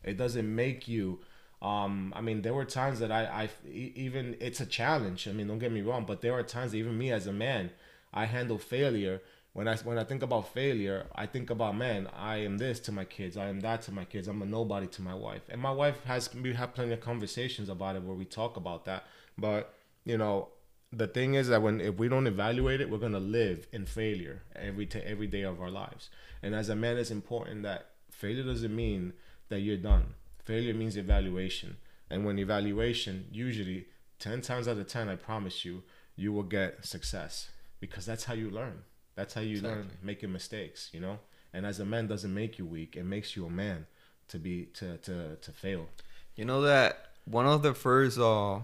It 0.04 0.18
doesn't 0.18 0.54
make 0.54 0.88
you. 0.88 1.20
Um, 1.62 2.14
I 2.16 2.22
mean, 2.22 2.44
there 2.44 2.54
were 2.54 2.66
times 2.66 3.00
that 3.00 3.12
I, 3.12 3.24
I 3.26 3.50
even 3.68 4.38
it's 4.40 4.60
a 4.60 4.66
challenge. 4.66 5.28
I 5.28 5.32
mean, 5.32 5.48
don't 5.48 5.60
get 5.60 5.72
me 5.72 5.82
wrong, 5.82 6.06
but 6.06 6.22
there 6.22 6.34
are 6.34 6.44
times 6.44 6.76
even 6.76 6.98
me 6.98 7.12
as 7.12 7.28
a 7.28 7.34
man, 7.34 7.72
I 8.14 8.26
handle 8.26 8.58
failure. 8.58 9.22
When 9.54 9.68
I 9.68 9.76
when 9.78 9.98
I 9.98 10.04
think 10.04 10.22
about 10.22 10.54
failure, 10.54 11.08
I 11.16 11.26
think 11.26 11.50
about 11.50 11.76
man. 11.76 12.08
I 12.16 12.38
am 12.38 12.60
this 12.60 12.80
to 12.82 12.92
my 12.92 13.06
kids. 13.06 13.38
I 13.38 13.50
am 13.50 13.60
that 13.62 13.82
to 13.84 13.92
my 13.92 14.06
kids. 14.06 14.28
I'm 14.28 14.42
a 14.44 14.46
nobody 14.46 14.86
to 14.86 15.02
my 15.02 15.16
wife. 15.16 15.42
And 15.50 15.60
my 15.60 15.72
wife 15.72 16.04
has 16.06 16.30
we 16.36 16.54
have 16.54 16.76
plenty 16.76 16.94
of 16.94 17.02
conversations 17.02 17.68
about 17.68 17.96
it 17.96 18.04
where 18.04 18.16
we 18.16 18.26
talk 18.26 18.56
about 18.56 18.86
that. 18.86 19.06
But 19.36 19.74
you 20.06 20.18
know, 20.18 20.50
the 20.92 21.08
thing 21.08 21.34
is 21.34 21.48
that 21.50 21.62
when 21.62 21.82
if 21.82 21.96
we 21.96 22.08
don't 22.08 22.28
evaluate 22.28 22.82
it, 22.82 22.90
we're 22.90 22.98
gonna 22.98 23.20
live 23.20 23.68
in 23.72 23.86
failure 23.86 24.44
every 24.56 24.86
t- 24.86 25.00
every 25.00 25.28
day 25.28 25.42
of 25.42 25.60
our 25.62 25.70
lives. 25.70 26.10
And 26.42 26.56
as 26.56 26.70
a 26.70 26.76
man, 26.76 26.98
it's 26.98 27.12
important 27.12 27.64
that 27.64 27.88
failure 28.10 28.44
doesn't 28.44 28.76
mean 28.76 29.14
that 29.50 29.60
you're 29.60 29.78
done. 29.78 30.14
Failure 30.46 30.74
means 30.74 30.96
evaluation, 30.96 31.78
and 32.10 32.26
when 32.26 32.40
evaluation, 32.40 33.28
usually 33.32 33.88
ten 34.18 34.42
times 34.42 34.68
out 34.68 34.78
of 34.78 34.88
ten, 34.88 35.10
I 35.10 35.16
promise 35.16 35.66
you, 35.66 35.84
you 36.16 36.32
will 36.32 36.44
get 36.44 36.86
success 36.86 37.50
because 37.80 38.06
that's 38.06 38.24
how 38.24 38.34
you 38.34 38.50
learn. 38.50 38.84
That's 39.16 39.34
how 39.34 39.42
you 39.42 39.58
exactly. 39.58 39.78
learn 39.80 39.92
making 40.02 40.32
mistakes. 40.32 40.90
You 40.94 41.02
know, 41.02 41.20
and 41.54 41.66
as 41.66 41.80
a 41.82 41.86
man, 41.86 42.08
doesn't 42.08 42.34
make 42.34 42.58
you 42.58 42.66
weak. 42.66 42.96
It 42.96 43.04
makes 43.04 43.36
you 43.36 43.46
a 43.46 43.50
man 43.50 43.88
to 44.30 44.40
be 44.40 44.66
to 44.76 44.98
to 45.00 45.36
to 45.36 45.52
fail. 45.52 45.88
You 46.36 46.46
know 46.46 46.62
that 46.62 47.08
one 47.26 47.46
of 47.46 47.62
the 47.62 47.74
first 47.74 48.18
uh 48.18 48.60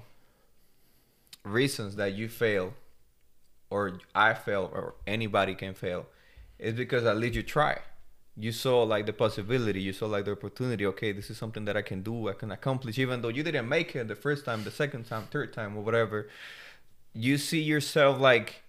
reasons 1.43 1.95
that 1.97 2.13
you 2.13 2.29
fail 2.29 2.73
or 3.69 3.99
I 4.13 4.33
fail 4.33 4.69
or 4.73 4.95
anybody 5.05 5.55
can 5.55 5.73
fail 5.73 6.05
is 6.59 6.73
because 6.73 7.05
at 7.05 7.17
least 7.17 7.35
you 7.35 7.43
try. 7.43 7.79
You 8.35 8.51
saw 8.51 8.83
like 8.83 9.05
the 9.05 9.13
possibility, 9.13 9.81
you 9.81 9.93
saw 9.93 10.07
like 10.07 10.25
the 10.25 10.31
opportunity. 10.31 10.85
Okay, 10.87 11.11
this 11.11 11.29
is 11.29 11.37
something 11.37 11.65
that 11.65 11.77
I 11.77 11.81
can 11.81 12.01
do, 12.01 12.29
I 12.29 12.33
can 12.33 12.51
accomplish, 12.51 12.97
even 12.97 13.21
though 13.21 13.29
you 13.29 13.43
didn't 13.43 13.69
make 13.69 13.95
it 13.95 14.07
the 14.07 14.15
first 14.15 14.45
time, 14.45 14.63
the 14.63 14.71
second 14.71 15.05
time, 15.05 15.27
third 15.29 15.53
time, 15.53 15.77
or 15.77 15.83
whatever. 15.83 16.29
You 17.13 17.37
see 17.37 17.61
yourself 17.61 18.19
like, 18.19 18.63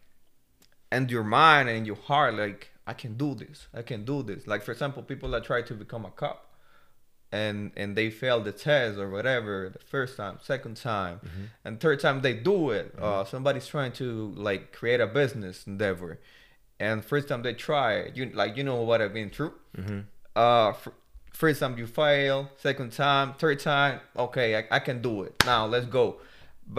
and 0.90 1.11
your 1.11 1.25
mind 1.25 1.69
and 1.71 1.87
your 1.87 1.97
heart, 1.97 2.35
like, 2.35 2.71
I 2.87 2.93
can 2.93 3.16
do 3.16 3.35
this, 3.35 3.69
I 3.73 3.81
can 3.81 4.04
do 4.04 4.23
this. 4.23 4.47
Like, 4.47 4.62
for 4.62 4.73
example, 4.73 5.02
people 5.02 5.31
that 5.31 5.45
try 5.45 5.62
to 5.62 5.75
become 5.75 6.04
a 6.04 6.11
cop 6.11 6.53
and 7.35 7.73
and 7.76 7.97
they 7.99 8.09
fail 8.11 8.38
the 8.49 8.53
test 8.53 8.97
or 9.03 9.09
whatever 9.17 9.69
the 9.76 9.79
first 9.95 10.17
time 10.17 10.38
second 10.41 10.76
time. 10.76 11.17
Mm-hmm. 11.17 11.45
and 11.64 11.73
third 11.85 11.99
time 12.00 12.21
they 12.26 12.35
do 12.53 12.71
it. 12.79 12.87
Mm-hmm. 12.95 13.05
uh, 13.05 13.25
somebody's 13.25 13.67
trying 13.67 13.93
to 14.03 14.09
like 14.49 14.62
create 14.79 15.00
a 15.00 15.07
business 15.21 15.67
endeavor. 15.67 16.12
And 16.79 17.05
first 17.05 17.26
time 17.29 17.43
they 17.43 17.55
try 17.55 17.91
you 18.17 18.25
like 18.43 18.57
you 18.59 18.64
know 18.69 18.81
what 18.91 18.99
i've 19.03 19.14
been 19.21 19.31
through? 19.37 19.55
Mm-hmm. 19.79 20.00
uh 20.37 20.69
f- 20.71 20.88
first 21.43 21.59
time 21.61 21.75
you 21.81 21.87
fail 22.03 22.37
second 22.69 22.93
time 22.93 23.35
third 23.43 23.59
time 23.59 23.95
okay 24.26 24.49
I, 24.61 24.62
I 24.76 24.79
can 24.79 24.99
do 25.09 25.14
it. 25.26 25.33
Now 25.45 25.67
let's 25.67 25.87
go. 25.87 26.05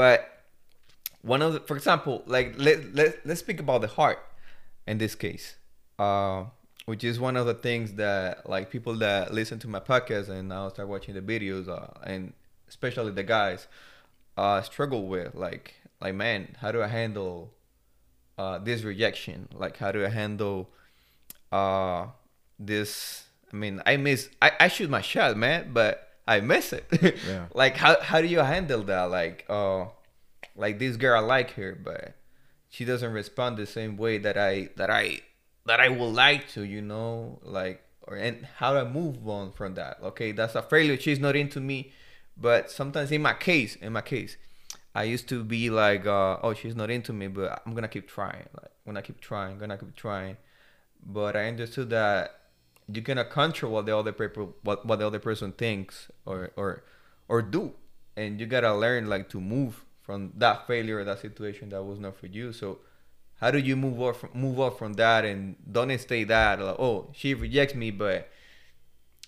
But 0.01 0.19
one 1.21 1.41
of 1.41 1.51
the 1.53 1.59
for 1.69 1.75
example 1.75 2.15
like 2.35 2.49
let, 2.57 2.77
let, 2.99 3.09
let's 3.27 3.41
speak 3.45 3.59
about 3.65 3.81
the 3.81 3.91
heart 3.99 4.19
in 4.87 4.97
this 5.03 5.15
case. 5.15 5.55
Uh 5.99 6.45
which 6.85 7.03
is 7.03 7.19
one 7.19 7.35
of 7.35 7.45
the 7.45 7.53
things 7.53 7.93
that 7.93 8.47
like 8.49 8.69
people 8.69 8.95
that 8.95 9.33
listen 9.33 9.59
to 9.59 9.67
my 9.67 9.79
podcast 9.79 10.29
and 10.29 10.49
now 10.49 10.69
start 10.69 10.87
watching 10.87 11.13
the 11.15 11.21
videos 11.21 11.67
uh, 11.67 11.87
and 12.03 12.33
especially 12.67 13.11
the 13.11 13.23
guys 13.23 13.67
uh, 14.37 14.61
struggle 14.61 15.07
with 15.07 15.33
like 15.35 15.75
like 16.01 16.13
man 16.15 16.55
how 16.59 16.71
do 16.71 16.81
i 16.81 16.87
handle 16.87 17.51
uh, 18.37 18.57
this 18.59 18.81
rejection? 18.83 19.47
Like 19.53 19.77
how 19.77 19.93
do 19.93 20.03
i 20.05 20.09
handle 20.09 20.69
uh, 21.53 22.07
this 22.59 23.23
i 23.53 23.55
mean 23.55 23.81
i 23.85 23.95
miss 23.97 24.29
i, 24.41 24.51
I 24.59 24.67
shoot 24.67 24.89
my 24.89 25.01
shot 25.01 25.37
man 25.37 25.71
but 25.73 26.09
i 26.27 26.39
miss 26.41 26.73
it. 26.73 26.85
Yeah. 27.27 27.45
like 27.53 27.77
how, 27.77 27.99
how 28.01 28.21
do 28.21 28.27
you 28.27 28.39
handle 28.39 28.83
that? 28.83 29.03
Like 29.05 29.45
uh 29.49 29.85
like 30.55 30.79
this 30.79 30.97
girl 30.97 31.21
i 31.21 31.25
like 31.25 31.51
her 31.51 31.77
but 31.81 32.15
she 32.69 32.83
doesn't 32.85 33.11
respond 33.11 33.57
the 33.57 33.65
same 33.65 33.97
way 33.97 34.17
that 34.17 34.37
i 34.37 34.69
that 34.75 34.89
i 34.89 35.19
that 35.65 35.79
I 35.79 35.89
would 35.89 36.13
like 36.13 36.49
to, 36.49 36.63
you 36.63 36.81
know, 36.81 37.39
like 37.43 37.81
or 38.03 38.15
and 38.15 38.47
how 38.57 38.73
to 38.73 38.85
move 38.85 39.27
on 39.27 39.51
from 39.51 39.75
that. 39.75 39.97
Okay, 40.01 40.31
that's 40.31 40.55
a 40.55 40.61
failure. 40.61 40.97
She's 40.97 41.19
not 41.19 41.35
into 41.35 41.59
me, 41.59 41.91
but 42.37 42.69
sometimes 42.71 43.11
in 43.11 43.21
my 43.21 43.33
case, 43.33 43.75
in 43.75 43.93
my 43.93 44.01
case, 44.01 44.37
I 44.93 45.03
used 45.03 45.27
to 45.29 45.43
be 45.43 45.69
like, 45.69 46.05
uh, 46.05 46.37
oh, 46.41 46.53
she's 46.53 46.75
not 46.75 46.89
into 46.89 47.13
me, 47.13 47.27
but 47.27 47.61
I'm 47.65 47.73
gonna 47.73 47.87
keep 47.87 48.07
trying. 48.07 48.47
Like, 48.53 48.71
when 48.83 48.93
gonna 48.95 49.01
keep 49.01 49.19
trying, 49.19 49.57
gonna 49.57 49.77
keep 49.77 49.95
trying. 49.95 50.37
But 51.05 51.35
I 51.35 51.47
understood 51.47 51.89
that 51.89 52.39
you 52.91 53.01
cannot 53.01 53.29
control 53.29 53.73
what 53.73 53.85
the 53.85 53.97
other 53.97 54.11
people 54.11 54.55
what, 54.63 54.85
what 54.85 54.99
the 54.99 55.07
other 55.07 55.19
person 55.19 55.51
thinks 55.51 56.09
or 56.25 56.51
or 56.55 56.83
or 57.27 57.41
do 57.41 57.73
and 58.15 58.39
you 58.39 58.45
gotta 58.45 58.73
learn 58.73 59.07
like 59.07 59.29
to 59.29 59.41
move 59.41 59.83
from 60.01 60.31
that 60.37 60.67
failure 60.67 61.03
that 61.03 61.19
situation 61.19 61.69
that 61.69 61.83
was 61.83 61.99
not 61.99 62.15
for 62.15 62.27
you 62.27 62.53
so 62.53 62.79
how 63.45 63.51
do 63.51 63.59
you 63.59 63.75
move 63.75 64.01
off 64.01 64.21
from, 64.21 64.29
move 64.33 64.59
off 64.59 64.79
from 64.79 64.93
that 64.93 65.23
and 65.23 65.55
don't 65.71 65.95
stay 65.99 66.23
that 66.23 66.59
like 66.59 66.79
oh 66.79 67.07
she 67.13 67.35
rejects 67.35 67.75
me 67.75 67.91
but 67.91 68.27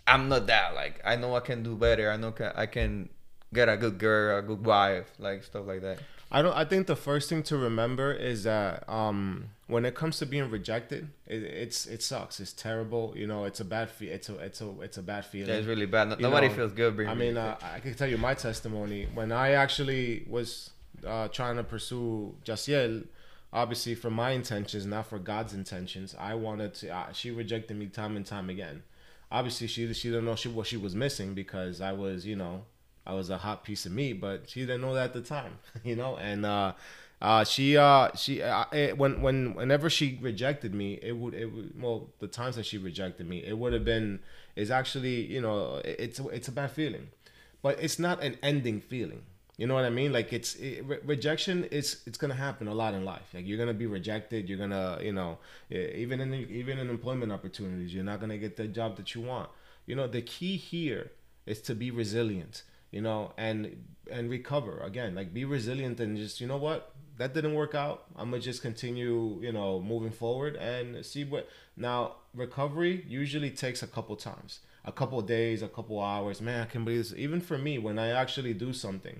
i'm 0.07 0.27
not 0.27 0.47
that 0.47 0.73
like 0.73 0.99
i 1.05 1.15
know 1.15 1.35
i 1.35 1.39
can 1.39 1.61
do 1.61 1.75
better 1.75 2.09
i 2.11 2.17
know 2.17 2.33
i 2.55 2.65
can 2.65 3.07
get 3.53 3.69
a 3.69 3.77
good 3.77 3.99
girl 3.99 4.39
a 4.39 4.41
good 4.41 4.65
wife 4.65 5.11
like 5.19 5.43
stuff 5.43 5.67
like 5.67 5.81
that 5.81 5.99
I 6.29 6.41
don't. 6.41 6.53
I 6.53 6.65
think 6.65 6.87
the 6.87 6.95
first 6.97 7.29
thing 7.29 7.41
to 7.43 7.57
remember 7.57 8.11
is 8.11 8.43
that 8.43 8.83
um, 8.89 9.51
when 9.67 9.85
it 9.85 9.95
comes 9.95 10.19
to 10.19 10.25
being 10.25 10.49
rejected, 10.49 11.07
it, 11.25 11.41
it's 11.41 11.85
it 11.85 12.03
sucks. 12.03 12.41
It's 12.41 12.51
terrible. 12.51 13.13
You 13.15 13.27
know, 13.27 13.45
it's 13.45 13.61
a 13.61 13.63
bad 13.63 13.89
fe- 13.89 14.07
It's 14.07 14.27
a 14.27 14.37
it's 14.39 14.59
a 14.59 14.69
it's 14.81 14.97
a 14.97 15.03
bad 15.03 15.25
feeling. 15.25 15.47
yeah, 15.47 15.55
it's 15.55 15.67
really 15.67 15.85
bad 15.85 16.09
No- 16.09 16.15
nobody 16.19 16.49
know, 16.49 16.53
feels 16.53 16.73
good 16.73 16.97
being 16.97 17.07
I 17.07 17.13
mean, 17.13 17.37
uh, 17.37 17.55
I 17.61 17.79
can 17.79 17.93
tell 17.93 18.09
you 18.09 18.17
my 18.17 18.33
testimony 18.33 19.07
when 19.13 19.31
I 19.31 19.51
actually 19.51 20.25
was 20.27 20.71
uh, 21.05 21.29
trying 21.29 21.55
to 21.55 21.63
pursue 21.63 22.35
Jaciel. 22.43 23.05
Obviously, 23.53 23.95
for 23.95 24.09
my 24.09 24.31
intentions, 24.31 24.85
not 24.85 25.07
for 25.07 25.19
God's 25.19 25.53
intentions. 25.53 26.15
I 26.19 26.35
wanted 26.35 26.73
to. 26.75 26.89
Uh, 26.89 27.11
she 27.13 27.31
rejected 27.31 27.77
me 27.77 27.87
time 27.87 28.15
and 28.17 28.25
time 28.25 28.49
again. 28.49 28.83
Obviously, 29.31 29.67
she 29.67 29.91
she 29.93 30.09
didn't 30.09 30.25
know 30.25 30.35
she 30.35 30.49
what 30.49 30.67
she 30.67 30.77
was 30.77 30.95
missing 30.95 31.33
because 31.33 31.79
I 31.81 31.93
was, 31.93 32.25
you 32.25 32.35
know, 32.35 32.65
I 33.05 33.13
was 33.13 33.29
a 33.29 33.37
hot 33.37 33.63
piece 33.63 33.85
of 33.85 33.93
meat, 33.93 34.13
but 34.19 34.49
she 34.49 34.61
didn't 34.61 34.81
know 34.81 34.93
that 34.93 35.05
at 35.05 35.13
the 35.13 35.21
time, 35.21 35.59
you 35.83 35.95
know. 35.95 36.17
And 36.17 36.45
uh, 36.45 36.73
uh, 37.21 37.43
she 37.45 37.77
uh, 37.77 38.09
she 38.15 38.41
uh, 38.41 38.65
it, 38.73 38.97
when 38.97 39.21
when 39.21 39.55
whenever 39.55 39.89
she 39.89 40.19
rejected 40.21 40.73
me, 40.75 40.99
it 41.01 41.13
would 41.15 41.33
it 41.33 41.45
would, 41.47 41.81
well 41.81 42.09
the 42.19 42.27
times 42.27 42.57
that 42.57 42.65
she 42.65 42.77
rejected 42.77 43.27
me, 43.29 43.43
it 43.45 43.57
would 43.57 43.71
have 43.73 43.85
been 43.85 44.19
is 44.57 44.69
actually 44.69 45.21
you 45.25 45.41
know 45.41 45.77
it- 45.85 45.95
it's 45.99 46.19
it's 46.19 46.47
a 46.49 46.51
bad 46.51 46.71
feeling, 46.71 47.07
but 47.61 47.79
it's 47.81 47.97
not 47.97 48.21
an 48.21 48.37
ending 48.43 48.81
feeling. 48.81 49.23
You 49.57 49.65
know 49.65 49.73
what 49.73 49.85
I 49.85 49.89
mean? 49.89 50.13
Like 50.13 50.33
it's 50.33 50.53
it, 50.55 50.85
re- 50.85 50.99
rejection 51.03 51.63
is 51.65 52.01
it's 52.05 52.17
gonna 52.17 52.35
happen 52.35 52.67
a 52.67 52.73
lot 52.75 52.93
in 52.93 53.03
life. 53.03 53.33
Like 53.33 53.47
you're 53.47 53.57
gonna 53.57 53.73
be 53.73 53.87
rejected. 53.87 54.47
You're 54.47 54.59
gonna 54.59 54.99
you 55.01 55.11
know 55.11 55.39
even 55.71 56.21
in 56.21 56.33
even 56.33 56.77
in 56.77 56.89
employment 56.89 57.31
opportunities, 57.31 57.93
you're 57.93 58.03
not 58.03 58.19
gonna 58.19 58.37
get 58.37 58.55
the 58.55 58.67
job 58.67 58.97
that 58.97 59.15
you 59.15 59.21
want. 59.21 59.49
You 59.87 59.95
know 59.95 60.07
the 60.07 60.21
key 60.21 60.57
here 60.57 61.11
is 61.47 61.59
to 61.61 61.73
be 61.73 61.89
resilient. 61.89 62.63
You 62.91 63.01
know 63.01 63.33
and 63.35 63.83
and 64.11 64.29
recover 64.29 64.79
again. 64.81 65.15
Like 65.15 65.33
be 65.33 65.43
resilient 65.43 65.99
and 65.99 66.15
just 66.15 66.39
you 66.39 66.45
know 66.45 66.57
what 66.57 66.93
that 67.17 67.33
didn't 67.33 67.55
work 67.55 67.73
out. 67.73 68.05
I'm 68.15 68.29
gonna 68.29 68.43
just 68.43 68.61
continue 68.61 69.39
you 69.41 69.51
know 69.51 69.81
moving 69.81 70.11
forward 70.11 70.55
and 70.55 71.03
see 71.03 71.23
what 71.23 71.49
now 71.75 72.17
recovery 72.35 73.03
usually 73.07 73.49
takes 73.49 73.81
a 73.81 73.87
couple 73.87 74.15
times 74.15 74.59
a 74.85 74.91
couple 74.91 75.21
days, 75.21 75.61
a 75.61 75.67
couple 75.67 76.01
hours. 76.01 76.41
Man, 76.41 76.61
I 76.61 76.65
can 76.65 76.85
believe 76.85 76.99
this. 76.99 77.13
Even 77.17 77.41
for 77.41 77.57
me, 77.57 77.77
when 77.77 77.99
I 77.99 78.11
actually 78.11 78.53
do 78.53 78.71
something, 78.71 79.19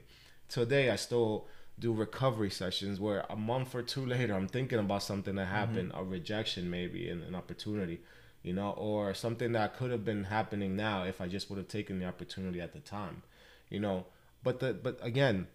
today 0.50 0.89
I 0.89 0.96
still 0.96 1.48
do 1.80 1.94
recovery 1.94 2.50
sessions 2.50 3.00
where 3.00 3.25
a 3.30 3.36
month 3.36 3.75
or 3.75 3.82
two 3.82 4.06
later 4.13 4.34
I'm 4.34 4.48
thinking 4.48 4.80
about 4.80 5.04
something 5.04 5.36
that 5.36 5.48
mm-hmm. 5.48 5.56
happened, 5.56 5.92
a 5.94 6.04
rejection 6.04 6.70
maybe, 6.70 7.10
and 7.10 7.24
an 7.24 7.36
opportunity, 7.36 8.01
you 8.44 8.54
know, 8.54 8.72
or 8.72 9.13
something 9.13 9.51
that 9.54 9.77
could 9.77 9.92
have 9.92 10.06
been 10.06 10.25
happening 10.25 10.75
now 10.75 11.04
if 11.04 11.22
I 11.22 11.27
just 11.27 11.50
would 11.50 11.58
have 11.58 11.68
taken 11.68 12.00
the 12.00 12.06
opportunity 12.06 12.62
at 12.62 12.74
the 12.74 12.80
time, 12.80 13.24
you 13.70 13.80
know. 13.80 14.06
But 14.44 14.60
the 14.60 14.74
but 14.74 15.00
again, 15.01 15.48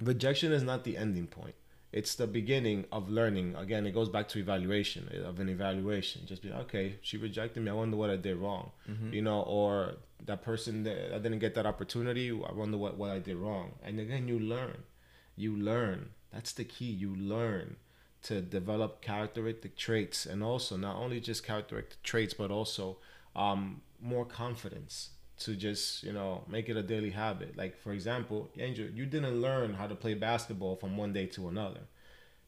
rejection 0.00 0.52
is 0.52 0.62
not 0.62 0.84
the 0.84 0.96
ending 0.96 1.26
point 1.26 1.54
it's 1.92 2.14
the 2.16 2.26
beginning 2.26 2.84
of 2.92 3.08
learning. 3.08 3.54
Again 3.56 3.86
it 3.86 3.92
goes 3.92 4.08
back 4.08 4.28
to 4.28 4.38
evaluation 4.38 5.08
of 5.24 5.40
an 5.40 5.48
evaluation. 5.48 6.26
Just 6.26 6.42
be 6.42 6.52
okay 6.52 6.96
she 7.02 7.16
rejected 7.16 7.62
me. 7.62 7.70
I 7.70 7.74
wonder 7.74 7.96
what 7.96 8.10
i 8.10 8.16
did 8.16 8.36
wrong. 8.36 8.70
You 9.12 9.22
know 9.22 9.42
or 9.42 9.94
that 10.26 10.42
person 10.42 10.82
that 10.84 11.14
i 11.14 11.18
didn't 11.18 11.38
get 11.38 11.54
that 11.54 11.66
opportunity 11.66 12.30
i 12.30 12.52
wonder 12.52 12.76
what, 12.76 12.96
what 12.98 13.10
i 13.10 13.18
did 13.18 13.36
wrong. 13.36 13.72
And 13.82 13.98
again 14.00 14.28
you 14.28 14.38
learn. 14.38 14.82
You 15.36 15.56
learn. 15.56 16.10
That's 16.32 16.52
the 16.52 16.64
key. 16.64 16.90
You 16.90 17.14
learn 17.16 17.76
to 18.24 18.40
develop 18.40 19.00
characteristic 19.00 19.76
traits 19.76 20.26
and 20.26 20.42
also 20.42 20.76
not 20.76 20.96
only 20.96 21.20
just 21.20 21.44
characteristic 21.44 22.02
traits 22.02 22.34
but 22.34 22.50
also 22.50 22.98
um, 23.36 23.80
more 24.00 24.24
confidence 24.24 25.10
to 25.40 25.54
just 25.54 26.02
you 26.02 26.12
know 26.12 26.44
make 26.48 26.68
it 26.68 26.76
a 26.76 26.82
daily 26.82 27.10
habit. 27.10 27.56
Like 27.56 27.78
for 27.78 27.92
example 27.92 28.48
angel 28.58 28.86
you 28.86 29.06
didn't 29.06 29.40
learn 29.40 29.74
how 29.74 29.86
to 29.86 29.94
play 29.94 30.14
basketball 30.14 30.76
from 30.76 30.96
one 30.96 31.12
day 31.12 31.26
to 31.26 31.48
another. 31.48 31.80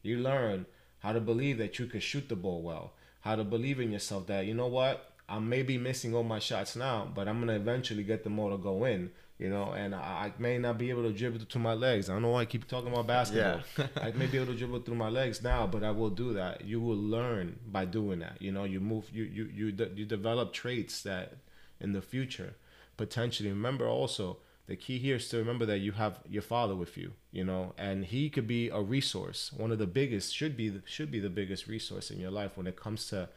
You 0.03 0.17
learn 0.17 0.65
how 0.99 1.13
to 1.13 1.19
believe 1.19 1.57
that 1.59 1.79
you 1.79 1.85
could 1.87 2.03
shoot 2.03 2.29
the 2.29 2.35
ball 2.35 2.61
well 2.61 2.93
how 3.21 3.35
to 3.35 3.43
believe 3.43 3.79
in 3.79 3.91
yourself 3.91 4.27
that 4.27 4.45
you 4.45 4.53
know 4.53 4.67
what? 4.67 5.07
I 5.29 5.39
may 5.39 5.63
be 5.63 5.77
missing 5.77 6.13
all 6.13 6.23
my 6.23 6.39
shots 6.39 6.75
now 6.75 7.07
but 7.15 7.27
i'm 7.27 7.39
gonna 7.39 7.55
eventually 7.55 8.03
get 8.03 8.23
them 8.23 8.37
all 8.39 8.51
to 8.51 8.57
go 8.57 8.83
in 8.83 9.11
you 9.39 9.49
know? 9.49 9.71
And 9.71 9.95
i, 9.95 9.97
I 9.99 10.33
may 10.37 10.57
not 10.57 10.77
be 10.77 10.89
able 10.89 11.03
to 11.03 11.13
dribble 11.13 11.45
to 11.45 11.59
my 11.59 11.73
legs. 11.73 12.09
I 12.09 12.13
don't 12.13 12.21
know 12.21 12.29
why 12.29 12.41
i 12.41 12.45
keep 12.45 12.67
talking 12.67 12.91
about 12.91 13.07
basketball. 13.07 13.61
Yeah. 13.77 13.87
i 14.01 14.11
may 14.11 14.25
be 14.25 14.37
able 14.37 14.51
to 14.53 14.57
dribble 14.57 14.81
through 14.81 14.95
my 14.95 15.09
legs 15.09 15.41
now 15.41 15.65
but 15.65 15.83
i 15.83 15.91
will 15.91 16.09
do 16.09 16.33
that. 16.33 16.65
You 16.65 16.81
will 16.81 16.97
learn 16.97 17.59
by 17.65 17.85
doing 17.85 18.19
that 18.19 18.41
you 18.41 18.51
know? 18.51 18.65
You 18.65 18.81
move 18.81 19.05
you 19.13 19.23
you 19.23 19.49
you, 19.53 19.71
de- 19.71 19.91
you 19.95 20.05
develop 20.05 20.51
traits 20.51 21.01
that 21.03 21.37
in 21.79 21.93
the 21.93 22.01
future 22.01 22.55
potentially. 22.97 23.49
Remember 23.49 23.87
also 23.87 24.37
the 24.67 24.75
key 24.75 24.99
here 24.99 25.17
is 25.17 25.27
to 25.29 25.37
remember 25.37 25.65
that 25.65 25.79
you 25.79 25.93
have 25.93 26.19
your 26.29 26.41
father 26.41 26.75
with 26.75 26.95
you 26.97 27.11
you 27.31 27.43
know 27.43 27.73
and 27.77 28.05
he 28.05 28.29
could 28.29 28.47
be 28.47 28.69
a 28.69 28.81
resource. 28.81 29.51
One 29.53 29.71
of 29.71 29.79
the 29.79 29.87
biggest 29.87 30.35
should 30.35 30.55
be 30.55 30.81
should 30.85 31.11
be 31.11 31.19
the 31.19 31.29
biggest 31.29 31.67
resource 31.67 32.11
in 32.11 32.19
your 32.19 32.31
life 32.31 32.51
when 32.55 32.67
it 32.67 32.75
comes 32.75 33.07
to 33.07 33.29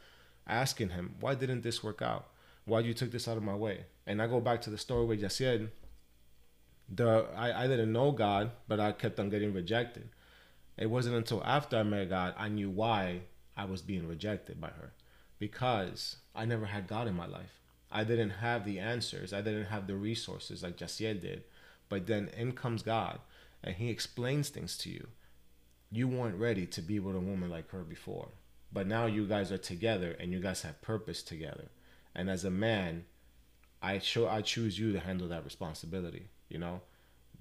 asking 0.47 0.91
him 0.91 1.15
why 1.21 1.35
didn't 1.35 1.63
this 1.63 1.83
work 1.83 2.03
out? 2.03 2.29
Why 2.67 2.81
you 2.81 2.95
took 2.95 3.11
this 3.11 3.29
out 3.29 3.37
of 3.37 3.43
my 3.43 3.55
way? 3.55 3.87
And 4.07 4.21
i 4.21 4.27
go 4.27 4.41
back 4.41 4.61
to 4.63 4.71
the 4.71 4.79
story 4.79 5.07
with 5.07 5.23
Jaciel 5.23 5.69
the 6.89 7.27
I, 7.35 7.65
I 7.65 7.67
didn't 7.67 7.93
know 7.93 8.13
god 8.13 8.51
but 8.69 8.79
i 8.79 8.93
kept 8.93 9.19
on 9.19 9.31
getting 9.31 9.53
rejected. 9.53 10.11
It 10.77 10.91
wasn't 10.91 11.17
until 11.17 11.43
after 11.45 11.77
i 11.79 11.83
met 11.83 12.11
god 12.11 12.35
i 12.37 12.49
knew 12.49 12.69
why 12.69 13.23
i 13.57 13.65
was 13.65 13.81
being 13.81 14.07
rejected 14.07 14.61
by 14.61 14.69
her 14.69 14.93
because 15.39 16.17
i 16.35 16.45
never 16.45 16.67
had 16.67 16.87
god 16.87 17.07
in 17.09 17.15
my 17.15 17.27
life 17.27 17.64
I 17.95 18.03
didn't 18.03 18.31
have 18.31 18.65
the 18.65 18.81
answers. 18.81 19.33
I 19.33 19.41
didn't 19.41 19.67
have 19.67 19.87
the 19.87 19.95
resources 19.95 20.65
like 20.65 20.77
Jaciel 20.77 21.21
did. 21.21 21.45
But 21.89 22.09
then 22.09 22.29
in 22.37 22.53
comes 22.53 22.83
God 22.83 23.21
and 23.63 23.77
he 23.77 23.89
explains 23.89 24.49
things 24.49 24.77
to 24.79 24.91
you. 24.91 25.07
You 25.93 26.09
weren't 26.09 26.41
ready 26.41 26.67
to 26.67 26.83
be 26.83 26.99
with 26.99 27.15
a 27.15 27.21
woman 27.21 27.51
like 27.51 27.71
her 27.71 27.85
before. 27.85 28.31
But 28.73 28.89
now 28.89 29.07
you 29.07 29.27
guys 29.27 29.53
are 29.53 29.59
together 29.59 30.17
and 30.19 30.33
you 30.33 30.41
guys 30.41 30.63
have 30.63 30.83
purpose 30.83 31.23
together. 31.23 31.69
And 32.17 32.29
as 32.29 32.45
a 32.45 32.51
man, 32.51 33.05
I 33.81 34.01
show 34.01 34.27
I 34.27 34.41
choose 34.41 34.77
you 34.77 34.93
to 34.93 34.99
handle 34.99 35.29
that 35.29 35.45
responsibility, 35.45 36.27
you 36.49 36.59
know? 36.59 36.81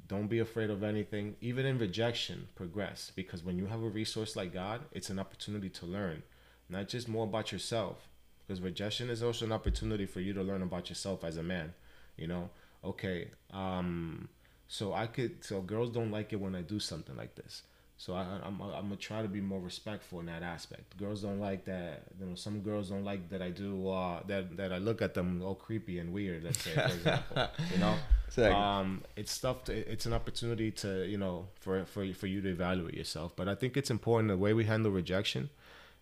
Don't 0.07 0.27
be 0.27 0.39
afraid 0.39 0.69
of 0.69 0.83
anything. 0.83 1.35
Even 1.41 1.65
in 1.65 1.79
rejection, 1.79 2.49
progress. 2.53 3.11
Because 3.15 3.43
when 3.43 3.57
you 3.57 3.65
have 3.65 3.81
a 3.81 3.89
resource 3.89 4.35
like 4.35 4.53
God, 4.53 4.81
it's 4.91 5.09
an 5.09 5.17
opportunity 5.17 5.69
to 5.69 5.87
learn. 5.87 6.21
Not 6.69 6.89
just 6.89 7.07
more 7.07 7.23
about 7.23 7.51
yourself, 7.51 8.09
because 8.45 8.61
rejection 8.61 9.09
is 9.09 9.23
also 9.23 9.45
an 9.45 9.51
opportunity 9.51 10.05
for 10.05 10.19
you 10.19 10.33
to 10.33 10.43
learn 10.43 10.61
about 10.61 10.89
yourself 10.89 11.23
as 11.23 11.37
a 11.37 11.43
man 11.43 11.73
you 12.17 12.27
know 12.27 12.49
okay 12.83 13.29
um 13.51 14.27
so 14.67 14.93
i 14.93 15.07
could 15.07 15.43
so 15.43 15.61
girls 15.61 15.89
don't 15.89 16.11
like 16.11 16.33
it 16.33 16.39
when 16.39 16.55
i 16.55 16.61
do 16.61 16.79
something 16.79 17.15
like 17.15 17.35
this 17.35 17.63
so 17.97 18.15
I, 18.15 18.23
I'm, 18.43 18.59
I'm 18.59 18.83
gonna 18.83 18.95
try 18.97 19.21
to 19.21 19.27
be 19.27 19.39
more 19.39 19.61
respectful 19.61 20.19
in 20.19 20.25
that 20.25 20.43
aspect. 20.43 20.97
Girls 20.97 21.21
don't 21.21 21.39
like 21.39 21.63
that. 21.65 22.03
You 22.19 22.25
know, 22.25 22.35
some 22.35 22.59
girls 22.59 22.89
don't 22.89 23.05
like 23.05 23.29
that 23.29 23.41
I 23.41 23.49
do 23.49 23.87
uh, 23.87 24.21
that. 24.27 24.57
That 24.57 24.73
I 24.73 24.77
look 24.79 25.01
at 25.01 25.13
them 25.13 25.41
all 25.41 25.55
creepy 25.55 25.99
and 25.99 26.11
weird. 26.11 26.43
Let's 26.43 26.61
say, 26.61 26.73
for 26.73 26.81
example, 26.81 27.47
you 27.71 27.77
know. 27.77 27.95
Exactly. 28.35 28.59
Um, 28.59 29.03
it's 29.15 29.31
stuff. 29.31 29.65
To, 29.65 29.73
it's 29.91 30.07
an 30.07 30.13
opportunity 30.13 30.71
to 30.71 31.05
you 31.05 31.19
know 31.19 31.49
for 31.59 31.85
for 31.85 32.11
for 32.13 32.25
you 32.25 32.41
to 32.41 32.49
evaluate 32.49 32.95
yourself. 32.95 33.35
But 33.35 33.47
I 33.47 33.53
think 33.53 33.77
it's 33.77 33.91
important 33.91 34.29
the 34.29 34.37
way 34.37 34.53
we 34.53 34.65
handle 34.65 34.91
rejection 34.91 35.51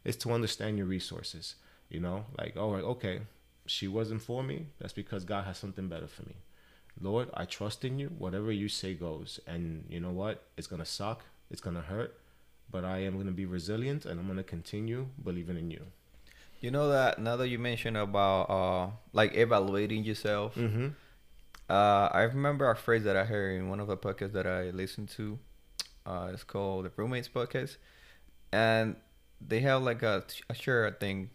is 0.06 0.16
to 0.18 0.32
understand 0.32 0.78
your 0.78 0.88
resources. 0.88 1.56
You 1.92 2.00
know, 2.00 2.26
like, 2.40 2.56
all 2.58 2.72
right, 2.74 2.84
okay, 2.96 3.22
she 3.66 3.88
wasn't 3.88 4.22
for 4.24 4.42
me. 4.44 4.68
That's 4.80 4.94
because 4.94 5.24
God 5.26 5.44
has 5.46 5.58
something 5.58 5.88
better 5.88 6.08
for 6.08 6.24
me. 6.24 6.36
Lord, 7.00 7.30
I 7.34 7.46
trust 7.46 7.84
in 7.86 8.00
you. 8.00 8.08
Whatever 8.18 8.52
you 8.52 8.70
say 8.70 8.94
goes. 8.94 9.40
And 9.46 9.86
you 9.90 10.00
know 10.00 10.12
what? 10.12 10.44
It's 10.58 10.68
going 10.68 10.82
to 10.82 10.86
suck. 10.86 11.24
It's 11.50 11.62
going 11.62 11.76
to 11.76 11.82
hurt. 11.82 12.18
But 12.72 12.86
I 12.86 13.00
am 13.00 13.14
going 13.16 13.28
to 13.28 13.34
be 13.34 13.46
resilient 13.46 14.06
and 14.06 14.20
I'm 14.20 14.26
going 14.26 14.38
to 14.38 14.44
continue 14.58 15.08
believing 15.22 15.58
in 15.58 15.70
you. 15.72 15.84
You 16.62 16.72
know 16.72 16.90
that 16.90 17.20
now 17.20 17.36
that 17.38 17.48
you 17.50 17.58
mentioned 17.60 17.98
about 17.98 18.44
uh 18.50 18.92
like 19.14 19.36
evaluating 19.36 20.04
yourself, 20.04 20.54
Mm-hmm. 20.56 20.90
uh 21.70 22.08
I 22.14 22.22
remember 22.22 22.70
a 22.70 22.76
phrase 22.76 23.04
that 23.04 23.18
I 23.18 23.26
heard 23.26 23.56
in 23.60 23.68
one 23.70 23.80
of 23.80 23.88
the 23.88 23.98
podcasts 23.98 24.34
that 24.34 24.46
I 24.48 24.70
listened 24.70 25.10
to. 25.18 25.40
Uh, 26.06 26.30
it's 26.34 26.44
called 26.44 26.86
the 26.86 26.92
Roommates 26.96 27.28
Podcast, 27.30 27.78
and 28.52 28.96
they 29.46 29.60
have 29.62 29.82
like 29.84 30.04
a 30.04 30.24
a 30.50 30.54
shirt 30.54 31.00
thing 31.00 31.30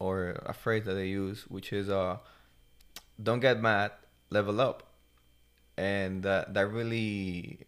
or 0.00 0.42
a 0.46 0.54
phrase 0.54 0.84
that 0.86 0.94
they 0.94 1.08
use, 1.08 1.44
which 1.48 1.72
is 1.72 1.90
uh, 1.90 2.18
"Don't 3.22 3.40
get 3.40 3.60
mad, 3.60 3.92
level 4.30 4.60
up," 4.60 4.82
and 5.76 6.22
that 6.22 6.54
that 6.54 6.68
really 6.70 7.60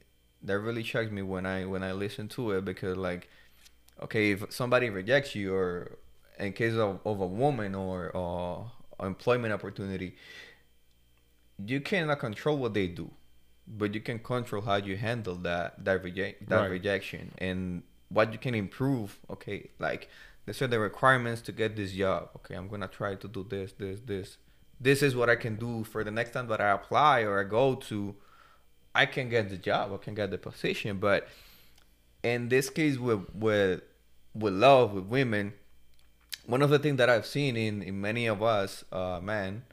that 0.43 0.59
really 0.61 0.83
shocked 0.85 1.13
me 1.13 1.23
when 1.23 1.47
I 1.47 1.65
when 1.67 1.83
I 1.83 1.93
listened 1.93 2.31
to 2.33 2.53
it 2.53 2.65
because 2.65 2.97
like, 2.97 3.29
okay, 4.03 4.33
if 4.33 4.53
somebody 4.53 4.91
rejects 4.91 5.35
you 5.35 5.55
or 5.55 5.99
in 6.39 6.53
case 6.55 6.75
of, 6.75 7.01
of 7.07 7.21
a 7.21 7.27
woman 7.27 7.75
or 7.75 8.11
or 8.17 8.71
employment 9.01 9.53
opportunity 9.53 10.17
you 11.65 11.81
cannot 11.81 12.19
control 12.19 12.57
what 12.59 12.75
they 12.75 12.87
do 12.89 13.11
but 13.67 13.95
you 13.95 14.01
can 14.01 14.19
control 14.19 14.63
how 14.63 14.77
you 14.77 14.97
handle 14.97 15.37
that 15.37 15.83
that 15.85 16.03
reject 16.03 16.49
that 16.49 16.59
Right. 16.59 16.69
rejection 16.69 17.33
and 17.39 17.83
what 18.09 18.33
you 18.33 18.39
can 18.39 18.55
improve 18.55 19.19
okay 19.31 19.71
like 19.79 20.09
these 20.47 20.61
are 20.61 20.67
the 20.67 20.79
requirements 20.79 21.41
to 21.43 21.53
get 21.53 21.77
this 21.77 21.93
job. 21.93 22.31
Okay 22.37 22.55
i'm 22.55 22.69
gonna 22.69 22.89
try 22.89 23.15
to 23.15 23.29
do 23.29 23.47
this 23.49 23.73
this 23.73 24.01
this. 24.01 24.37
This 24.81 25.03
is 25.03 25.15
what 25.15 25.31
i 25.31 25.37
can 25.37 25.57
do 25.57 25.85
for 25.85 26.03
the 26.03 26.11
next 26.11 26.33
time 26.33 26.49
that 26.49 26.61
i 26.61 26.71
apply 26.71 27.21
or 27.23 27.41
i 27.41 27.45
go 27.45 27.75
to. 27.77 28.17
I 28.95 29.07
can 29.07 29.31
get 29.31 29.49
the 29.49 29.57
job 29.57 29.93
i 29.93 29.97
can 29.97 30.15
get 30.15 30.31
the 30.31 30.39
position 30.39 30.99
but 30.99 31.29
in 32.23 32.49
this 32.49 32.69
case 32.71 32.99
with 32.99 33.25
with 33.35 33.81
with 34.35 34.53
love 34.53 34.93
with 34.93 35.05
women 35.05 35.55
one 36.47 36.63
of 36.63 36.71
the 36.71 36.79
things 36.79 36.99
that 36.99 37.09
i've 37.09 37.27
seen 37.27 37.57
in 37.57 37.83
in 37.83 38.01
many 38.01 38.27
of 38.27 38.43
us 38.43 38.85
uh 38.93 39.21
men 39.23 39.65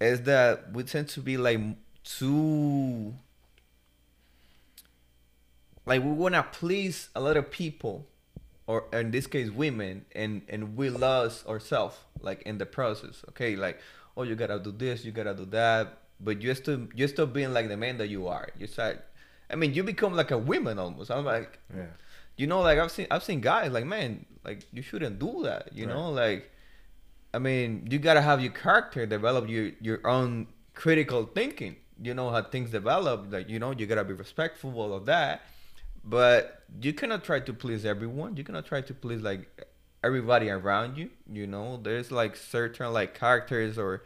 is 0.00 0.22
that 0.22 0.72
we 0.72 0.82
tend 0.82 1.08
to 1.08 1.20
be 1.20 1.36
like 1.36 1.60
too 2.04 3.14
like 5.86 6.02
we 6.02 6.10
want 6.10 6.34
to 6.34 6.42
please 6.42 7.08
a 7.14 7.20
lot 7.20 7.36
of 7.36 7.50
people 7.50 8.06
or 8.66 8.84
in 8.92 9.10
this 9.10 9.26
case 9.26 9.50
women 9.50 10.04
and 10.14 10.42
and 10.48 10.76
we 10.76 10.90
lost 10.90 11.46
ourselves 11.46 11.96
like 12.20 12.42
in 12.42 12.58
the 12.58 12.66
process 12.66 13.22
okay? 13.30 13.56
Like 13.56 13.78
oh 14.16 14.22
you 14.22 14.34
gotta 14.34 14.58
do 14.58 14.72
this 14.72 15.04
you 15.04 15.12
gotta 15.12 15.34
do 15.34 15.44
that 15.46 15.98
but 16.20 16.40
you 16.42 16.54
still 16.54 16.88
you 16.94 17.06
still 17.08 17.26
being 17.26 17.52
like 17.52 17.68
the 17.68 17.76
man 17.76 17.98
that 17.98 18.08
you 18.08 18.26
are. 18.26 18.48
You 18.58 18.66
start 18.66 19.04
i 19.50 19.54
mean 19.54 19.74
you 19.74 19.82
become 19.84 20.14
like 20.14 20.30
a 20.32 20.38
woman 20.38 20.78
almost. 20.78 21.10
I'm 21.10 21.24
like 21.24 21.58
Yeah. 21.76 21.84
you 22.36 22.46
know 22.46 22.60
like 22.62 22.78
i've 22.78 22.90
seen 22.90 23.06
i've 23.10 23.22
seen 23.22 23.40
guys 23.40 23.70
like 23.70 23.84
man 23.86 24.26
like 24.44 24.60
you 24.72 24.82
shouldn't 24.82 25.18
do 25.18 25.42
that 25.44 25.70
you 25.72 25.86
Right. 25.86 25.94
know? 25.94 26.10
Like 26.10 26.50
i 27.34 27.38
mean 27.38 27.86
you 27.90 27.98
gotta 27.98 28.22
have 28.22 28.40
your 28.40 28.52
character 28.52 29.06
develop 29.06 29.48
your 29.48 29.70
your 29.80 30.00
own 30.06 30.46
critical 30.74 31.24
thinking. 31.38 31.76
You 32.02 32.12
know 32.12 32.28
how 32.30 32.42
things 32.42 32.70
develop 32.70 33.32
like 33.32 33.48
you 33.48 33.58
know 33.58 33.70
you 33.72 33.86
gotta 33.86 34.04
be 34.04 34.12
respectful 34.12 34.78
all 34.80 34.92
of 34.92 35.06
that 35.06 35.42
but 36.06 36.62
you 36.80 36.92
cannot 36.92 37.24
try 37.24 37.40
to 37.40 37.52
please 37.52 37.84
everyone 37.84 38.36
you 38.36 38.44
cannot 38.44 38.64
try 38.64 38.80
to 38.80 38.94
please 38.94 39.20
like 39.20 39.66
everybody 40.02 40.48
around 40.48 40.96
you 40.96 41.10
you 41.30 41.46
know 41.46 41.78
there's 41.82 42.10
like 42.10 42.36
certain 42.36 42.92
like 42.92 43.18
characters 43.18 43.76
or 43.76 44.04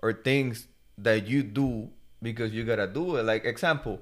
or 0.00 0.12
things 0.12 0.68
that 0.96 1.26
you 1.26 1.42
do 1.42 1.88
because 2.22 2.52
you 2.52 2.64
gotta 2.64 2.86
do 2.86 3.16
it 3.16 3.24
like 3.24 3.44
example 3.44 4.00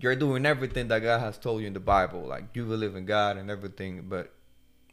you're 0.00 0.16
doing 0.16 0.46
everything 0.46 0.88
that 0.88 1.00
God 1.00 1.20
has 1.20 1.38
told 1.38 1.60
you 1.60 1.66
in 1.66 1.72
the 1.72 1.80
Bible. 1.80 2.22
Like 2.22 2.44
you 2.54 2.64
believe 2.64 2.94
in 2.94 3.04
God 3.04 3.36
and 3.36 3.50
everything, 3.50 4.04
but 4.08 4.32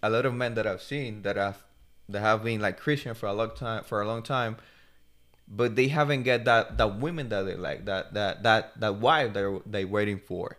a 0.01 0.09
lot 0.09 0.25
of 0.25 0.33
men 0.33 0.55
that 0.55 0.67
I've 0.67 0.81
seen 0.81 1.21
that 1.23 1.35
have 1.35 1.63
that 2.09 2.19
have 2.19 2.43
been 2.43 2.61
like 2.61 2.79
Christian 2.79 3.15
for 3.15 3.27
a 3.27 3.33
long 3.33 3.51
time 3.55 3.83
for 3.83 4.01
a 4.01 4.07
long 4.07 4.23
time, 4.23 4.57
but 5.47 5.75
they 5.75 5.87
haven't 5.87 6.23
get 6.23 6.45
that 6.45 6.77
that 6.77 6.99
women 6.99 7.29
that 7.29 7.43
they 7.43 7.55
like 7.55 7.85
that 7.85 8.13
that 8.13 8.43
that 8.43 8.79
that 8.79 8.95
wife 8.95 9.33
they're 9.33 9.59
they 9.65 9.85
waiting 9.85 10.19
for. 10.19 10.57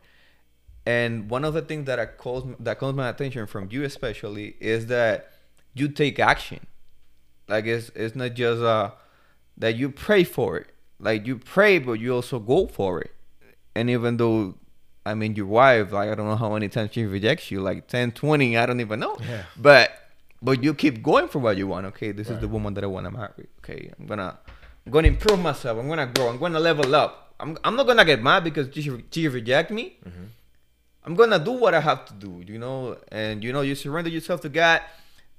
And 0.86 1.28
one 1.28 1.44
of 1.44 1.52
the 1.52 1.62
things 1.62 1.86
that 1.86 1.98
I 1.98 2.06
calls 2.06 2.44
that 2.60 2.78
calls 2.78 2.94
my 2.94 3.08
attention 3.08 3.46
from 3.46 3.68
you 3.70 3.82
especially 3.82 4.56
is 4.60 4.86
that 4.86 5.30
you 5.74 5.88
take 5.88 6.18
action. 6.20 6.60
Like 7.48 7.66
it's 7.66 7.90
it's 7.94 8.14
not 8.14 8.34
just 8.34 8.62
uh 8.62 8.92
that 9.58 9.74
you 9.76 9.90
pray 9.90 10.22
for 10.22 10.56
it. 10.58 10.68
Like 11.00 11.26
you 11.26 11.38
pray, 11.38 11.78
but 11.78 11.94
you 11.94 12.14
also 12.14 12.38
go 12.38 12.66
for 12.66 13.00
it. 13.00 13.10
And 13.74 13.90
even 13.90 14.16
though, 14.16 14.54
I 15.04 15.14
mean, 15.14 15.34
your 15.34 15.46
wife, 15.46 15.92
like 15.92 16.08
I 16.08 16.14
don't 16.14 16.28
know 16.28 16.36
how 16.36 16.52
many 16.52 16.68
times 16.68 16.90
she 16.92 17.04
rejects 17.04 17.50
you, 17.50 17.60
like 17.60 17.88
10, 17.88 18.12
20, 18.12 18.56
I 18.56 18.64
don't 18.64 18.80
even 18.80 19.00
know. 19.00 19.16
Yeah. 19.28 19.42
But 19.56 19.90
but 20.40 20.62
you 20.62 20.72
keep 20.72 21.02
going 21.02 21.28
for 21.28 21.40
what 21.40 21.56
you 21.56 21.66
want. 21.66 21.86
Okay, 21.86 22.12
this 22.12 22.30
is 22.30 22.38
the 22.40 22.48
woman 22.48 22.74
that 22.74 22.84
I 22.84 22.86
want 22.86 23.06
to 23.06 23.10
marry. 23.10 23.48
Okay, 23.58 23.92
I'm 23.98 24.06
gonna 24.06 24.38
I'm 24.86 24.92
gonna 24.92 25.08
improve 25.08 25.40
myself. 25.40 25.78
I'm 25.78 25.88
gonna 25.88 26.06
grow. 26.06 26.28
I'm 26.28 26.38
gonna 26.38 26.60
level 26.60 26.94
up. 26.94 27.34
I'm 27.40 27.58
I'm 27.64 27.74
not 27.76 27.86
gonna 27.86 28.04
get 28.04 28.22
mad 28.22 28.44
because 28.44 28.72
she 28.72 29.04
she 29.10 29.28
reject 29.28 29.70
me. 29.70 29.98
I'm 31.06 31.14
gonna 31.14 31.38
do 31.38 31.52
what 31.52 31.72
I 31.74 31.80
have 31.80 32.04
to 32.06 32.14
do, 32.14 32.42
you 32.46 32.58
know, 32.58 32.98
and 33.12 33.42
you 33.44 33.52
know 33.52 33.60
you 33.60 33.74
surrender 33.74 34.10
yourself 34.10 34.40
to 34.42 34.48
God, 34.48 34.82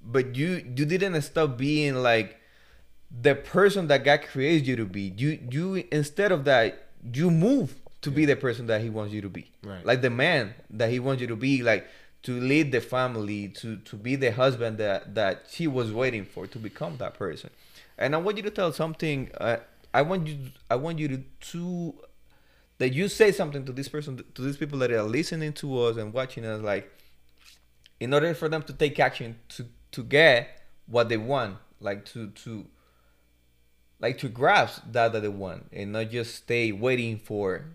but 0.01 0.35
you 0.35 0.63
you 0.75 0.85
didn't 0.85 1.21
stop 1.21 1.57
being 1.57 1.95
like 1.95 2.37
the 3.21 3.35
person 3.35 3.87
that 3.87 4.03
God 4.03 4.21
created 4.23 4.67
you 4.67 4.75
to 4.77 4.85
be. 4.85 5.13
You 5.17 5.39
you 5.51 5.83
instead 5.91 6.31
of 6.31 6.45
that 6.45 6.87
you 7.13 7.29
move 7.29 7.75
to 8.01 8.11
be 8.11 8.25
the 8.25 8.35
person 8.35 8.67
that 8.67 8.81
He 8.81 8.89
wants 8.89 9.13
you 9.13 9.21
to 9.21 9.29
be, 9.29 9.51
Right. 9.63 9.85
like 9.85 10.01
the 10.01 10.09
man 10.09 10.53
that 10.69 10.89
He 10.89 10.99
wants 10.99 11.21
you 11.21 11.27
to 11.27 11.35
be, 11.35 11.63
like 11.63 11.85
to 12.23 12.39
lead 12.39 12.71
the 12.71 12.81
family, 12.81 13.49
to 13.49 13.77
to 13.77 13.95
be 13.97 14.15
the 14.15 14.31
husband 14.31 14.77
that 14.77 15.15
that 15.15 15.45
she 15.51 15.67
was 15.67 15.91
waiting 15.91 16.23
for 16.25 16.47
to 16.47 16.57
become 16.57 16.97
that 16.97 17.13
person. 17.15 17.49
And 17.97 18.15
I 18.15 18.19
want 18.19 18.37
you 18.37 18.43
to 18.43 18.51
tell 18.51 18.71
something. 18.71 19.31
Uh, 19.39 19.57
I 19.93 20.01
want 20.03 20.27
you 20.27 20.37
I 20.69 20.75
want 20.75 20.99
you 20.99 21.07
to 21.09 21.23
to 21.51 21.95
that 22.79 22.93
you 22.93 23.07
say 23.07 23.31
something 23.31 23.65
to 23.65 23.71
this 23.71 23.87
person 23.87 24.23
to 24.33 24.41
these 24.41 24.57
people 24.57 24.79
that 24.79 24.91
are 24.91 25.03
listening 25.03 25.53
to 25.53 25.79
us 25.81 25.97
and 25.97 26.13
watching 26.13 26.45
us 26.45 26.61
like 26.61 26.91
in 27.99 28.13
order 28.13 28.33
for 28.33 28.49
them 28.49 28.61
to 28.63 28.73
take 28.73 28.99
action 28.99 29.37
to 29.49 29.65
to 29.91 30.03
get 30.03 30.61
what 30.85 31.09
they 31.09 31.17
want 31.17 31.57
like 31.79 32.05
to 32.05 32.27
to 32.31 32.65
like 33.99 34.17
to 34.17 34.29
grasp 34.29 34.83
that 34.91 35.11
that 35.11 35.21
they 35.21 35.27
want 35.27 35.67
and 35.71 35.91
not 35.91 36.09
just 36.09 36.35
stay 36.35 36.71
waiting 36.71 37.17
for 37.17 37.65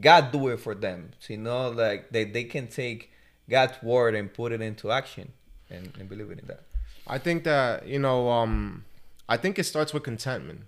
god 0.00 0.30
do 0.32 0.48
it 0.48 0.58
for 0.58 0.74
them 0.74 1.10
so 1.18 1.32
you 1.32 1.38
know 1.38 1.70
like 1.70 2.10
they, 2.10 2.24
they 2.24 2.44
can 2.44 2.66
take 2.66 3.10
god's 3.48 3.80
word 3.82 4.14
and 4.14 4.32
put 4.34 4.52
it 4.52 4.60
into 4.60 4.90
action 4.90 5.32
and, 5.70 5.92
and 5.98 6.08
believe 6.08 6.30
in 6.30 6.40
that 6.46 6.64
I 7.06 7.18
think 7.18 7.44
that 7.44 7.86
you 7.86 7.98
know, 7.98 8.30
um, 8.30 8.84
I 9.28 9.36
think 9.36 9.58
it 9.58 9.64
starts 9.64 9.92
with 9.92 10.02
contentment. 10.02 10.62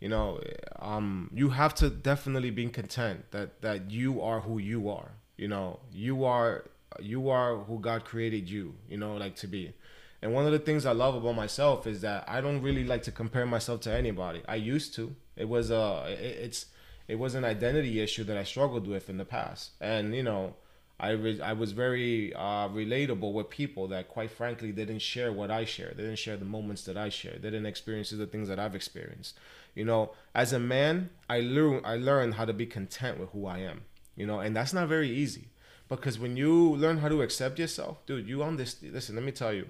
You 0.00 0.08
know, 0.08 0.40
um, 0.78 1.30
you 1.34 1.50
have 1.50 1.74
to 1.76 1.88
definitely 1.88 2.50
be 2.50 2.68
content 2.68 3.30
that 3.30 3.62
that 3.62 3.90
you 3.90 4.20
are 4.20 4.40
who 4.40 4.58
you 4.58 4.88
are. 4.88 5.12
You 5.36 5.48
know, 5.48 5.80
you 5.92 6.24
are 6.24 6.64
you 7.00 7.30
are 7.30 7.56
who 7.56 7.80
God 7.80 8.04
created 8.04 8.48
you. 8.48 8.74
You 8.88 8.98
know, 8.98 9.16
like 9.16 9.36
to 9.36 9.46
be. 9.46 9.74
And 10.22 10.32
one 10.32 10.46
of 10.46 10.52
the 10.52 10.58
things 10.58 10.86
I 10.86 10.92
love 10.92 11.14
about 11.14 11.36
myself 11.36 11.86
is 11.86 12.00
that 12.00 12.24
I 12.26 12.40
don't 12.40 12.62
really 12.62 12.84
like 12.84 13.02
to 13.04 13.12
compare 13.12 13.46
myself 13.46 13.80
to 13.82 13.92
anybody. 13.92 14.42
I 14.48 14.56
used 14.56 14.94
to. 14.94 15.14
It 15.36 15.48
was 15.48 15.70
a 15.70 16.06
it, 16.08 16.20
it's 16.20 16.66
it 17.08 17.18
was 17.18 17.34
an 17.34 17.44
identity 17.44 18.00
issue 18.00 18.24
that 18.24 18.36
I 18.36 18.44
struggled 18.44 18.86
with 18.86 19.08
in 19.08 19.18
the 19.18 19.24
past. 19.24 19.72
And 19.80 20.14
you 20.14 20.22
know, 20.22 20.54
I 20.98 21.10
re- 21.10 21.40
I 21.40 21.52
was 21.52 21.72
very 21.72 22.34
uh, 22.34 22.68
relatable 22.68 23.32
with 23.32 23.50
people 23.50 23.88
that, 23.88 24.08
quite 24.08 24.30
frankly, 24.30 24.72
didn't 24.72 25.00
share 25.00 25.32
what 25.32 25.50
I 25.50 25.64
share. 25.64 25.92
They 25.94 26.02
didn't 26.04 26.18
share 26.18 26.36
the 26.36 26.46
moments 26.46 26.84
that 26.84 26.96
I 26.96 27.10
share. 27.10 27.34
They 27.34 27.50
didn't 27.50 27.66
experience 27.66 28.10
the 28.10 28.26
things 28.26 28.48
that 28.48 28.58
I've 28.58 28.74
experienced. 28.74 29.38
You 29.76 29.84
know, 29.84 30.12
as 30.34 30.52
a 30.52 30.58
man, 30.58 31.10
I 31.30 31.40
learn 31.40 31.82
I 31.84 31.96
learned 31.96 32.34
how 32.34 32.44
to 32.44 32.52
be 32.52 32.66
content 32.66 33.20
with 33.20 33.30
who 33.30 33.46
I 33.46 33.58
am. 33.58 33.82
You 34.16 34.26
know, 34.26 34.40
and 34.40 34.56
that's 34.56 34.72
not 34.72 34.88
very 34.88 35.10
easy 35.10 35.48
because 35.88 36.18
when 36.18 36.36
you 36.36 36.74
learn 36.74 36.98
how 36.98 37.08
to 37.08 37.22
accept 37.22 37.60
yourself, 37.60 38.04
dude, 38.06 38.26
you 38.26 38.42
understand. 38.42 38.92
Listen, 38.92 39.14
let 39.14 39.24
me 39.24 39.32
tell 39.32 39.52
you. 39.52 39.68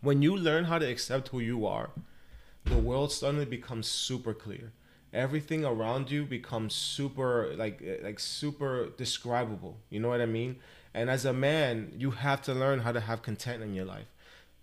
When 0.00 0.20
you 0.20 0.36
learn 0.36 0.64
how 0.64 0.78
to 0.78 0.86
accept 0.86 1.28
who 1.28 1.40
you 1.40 1.66
are, 1.66 1.90
the 2.64 2.76
world 2.76 3.10
suddenly 3.10 3.46
becomes 3.46 3.86
super 3.86 4.34
clear 4.34 4.72
everything 5.12 5.64
around 5.64 6.10
you 6.10 6.24
becomes 6.24 6.74
super 6.74 7.54
like 7.56 7.80
eh, 7.84 7.96
like 8.02 8.20
super 8.20 8.88
describable 8.96 9.78
you 9.88 9.98
know 9.98 10.08
what 10.08 10.20
i 10.20 10.26
mean 10.26 10.56
and 10.92 11.08
as 11.08 11.24
a 11.24 11.32
man 11.32 11.90
you 11.96 12.10
have 12.10 12.42
to 12.42 12.52
learn 12.52 12.80
how 12.80 12.92
to 12.92 13.00
have 13.00 13.22
content 13.22 13.62
in 13.62 13.74
your 13.74 13.86
life 13.86 14.06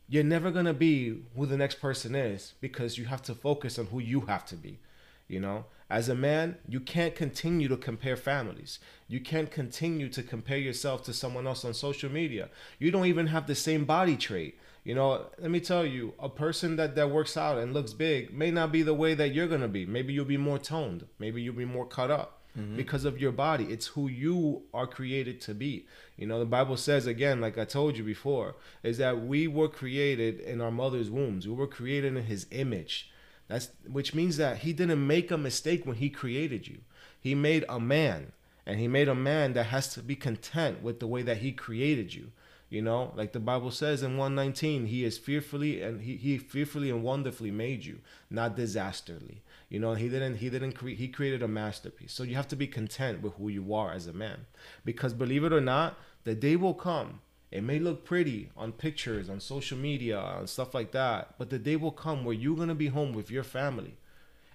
you're 0.08 0.24
never 0.24 0.52
going 0.52 0.66
to 0.66 0.74
be 0.74 1.24
who 1.36 1.46
the 1.46 1.58
next 1.58 1.82
person 1.82 2.16
is 2.16 2.54
because 2.62 2.98
you 2.98 3.06
have 3.06 3.22
to 3.24 3.34
focus 3.36 3.80
on 3.80 3.88
who 3.88 4.00
you 4.00 4.22
have 4.22 4.46
to 4.46 4.56
be 4.56 4.80
you 5.28 5.40
know? 5.40 5.66
As 5.90 6.10
a 6.10 6.16
man 6.16 6.58
you 6.68 6.80
can't 6.80 7.16
continue 7.16 7.68
to 7.68 7.78
compare 7.78 8.16
families. 8.16 8.80
You 9.08 9.20
can't 9.20 9.52
continue 9.52 10.10
to 10.10 10.24
compare 10.24 10.58
yourself 10.58 11.04
to 11.06 11.14
someone 11.14 11.46
else 11.46 11.64
on 11.64 11.74
social 11.74 12.12
media. 12.12 12.50
You 12.80 12.92
don't 12.92 13.06
even 13.06 13.28
have 13.28 13.48
the 13.48 13.56
same 13.56 13.86
body 13.86 14.18
trait. 14.18 14.58
You 14.84 14.94
know, 14.96 15.28
let 15.40 15.50
me 15.50 15.60
tell 15.60 15.86
you, 15.86 16.14
a 16.20 16.30
person 16.30 16.76
that 16.76 16.96
that 16.96 17.10
works 17.10 17.38
out 17.38 17.58
and 17.58 17.74
looks 17.74 17.94
big 17.94 18.34
may 18.34 18.52
not 18.52 18.72
be 18.72 18.84
the 18.84 18.94
way 18.94 19.16
that 19.16 19.34
you're 19.34 19.48
gonna 19.48 19.68
be. 19.68 19.86
Maybe 19.86 20.14
you'll 20.14 20.26
be 20.26 20.38
more 20.38 20.60
toned. 20.60 21.08
Maybe 21.18 21.42
you'll 21.42 21.56
be 21.56 21.66
more 21.66 21.88
cut 21.88 22.12
up 22.12 22.35
Mm-hmm. 22.58 22.78
because 22.78 23.04
of 23.04 23.20
your 23.20 23.34
body. 23.34 23.66
It's 23.66 23.88
who 23.88 24.08
you 24.08 24.64
are 24.74 24.88
created 24.88 25.42
to 25.42 25.54
be. 25.54 25.88
You 26.16 26.26
know, 26.26 26.40
the 26.40 26.46
Bible 26.46 26.78
says 26.78 27.06
again, 27.06 27.42
like 27.42 27.58
I 27.58 27.66
told 27.66 27.98
you 27.98 28.04
before, 28.06 28.56
is 28.82 28.98
that 28.98 29.26
we 29.26 29.46
were 29.46 29.68
created 29.68 30.40
in 30.40 30.62
our 30.62 30.72
mother's 30.72 31.10
wombs. 31.10 31.50
We 31.50 31.54
were 31.54 31.68
created 31.68 32.16
in 32.16 32.24
His 32.24 32.48
image. 32.52 33.12
That's 33.50 33.72
which 33.86 34.14
means 34.14 34.38
that 34.38 34.60
He 34.60 34.72
didn't 34.72 35.06
make 35.06 35.32
a 35.32 35.38
mistake 35.38 35.86
when 35.86 35.98
He 35.98 36.10
created 36.10 36.66
you. 36.66 36.78
He 37.20 37.36
made 37.36 37.66
a 37.68 37.78
man, 37.78 38.32
and 38.66 38.80
He 38.80 38.88
made 38.88 39.10
a 39.10 39.16
man 39.16 39.52
that 39.52 39.66
has 39.66 39.94
to 39.96 40.02
be 40.02 40.16
content 40.16 40.82
with 40.82 41.02
the 41.02 41.08
way 41.08 41.24
that 41.24 41.40
He 41.40 41.52
created 41.52 42.14
you. 42.14 42.32
You 42.70 42.82
know, 42.82 43.14
like 43.16 43.32
the 43.32 43.40
Bible 43.40 43.72
says 43.72 44.02
in 44.02 44.18
119, 44.18 44.88
he 44.88 45.04
is 45.04 45.18
fearfully 45.18 45.82
and 45.82 46.02
he, 46.02 46.16
he 46.18 46.38
fearfully 46.38 46.90
and 46.90 47.04
wonderfully 47.04 47.52
made 47.52 47.86
you, 47.86 48.00
not 48.30 48.56
disasterly. 48.56 49.42
You 49.70 49.80
know, 49.80 49.94
he 49.96 50.08
didn't 50.10 50.36
he 50.38 50.50
didn't 50.50 50.74
create 50.74 50.98
he 50.98 51.08
created 51.08 51.42
a 51.44 51.48
masterpiece. 51.48 52.14
So 52.14 52.24
you 52.24 52.36
have 52.36 52.48
to 52.50 52.56
be 52.56 52.68
content 52.68 53.22
with 53.22 53.34
who 53.34 53.50
you 53.50 53.74
are 53.74 53.92
as 53.92 54.08
a 54.08 54.14
man. 54.14 54.46
Because 54.84 55.14
believe 55.14 55.44
it 55.44 55.54
or 55.54 55.62
not, 55.62 55.98
the 56.24 56.36
day 56.36 56.56
will 56.56 56.76
come 56.76 57.22
It 57.52 57.64
may 57.64 57.80
look 57.80 58.04
pretty 58.04 58.50
on 58.58 58.72
pictures, 58.74 59.30
on 59.30 59.40
social 59.40 59.78
media, 59.78 60.20
and 60.38 60.50
stuff 60.50 60.74
like 60.74 60.92
that, 60.92 61.36
but 61.38 61.50
the 61.50 61.60
day 61.60 61.78
will 61.78 61.92
come 62.06 62.26
where 62.26 62.36
you're 62.36 62.58
gonna 62.58 62.76
be 62.76 62.88
home 62.88 63.14
with 63.14 63.30
your 63.32 63.44
family. 63.44 63.94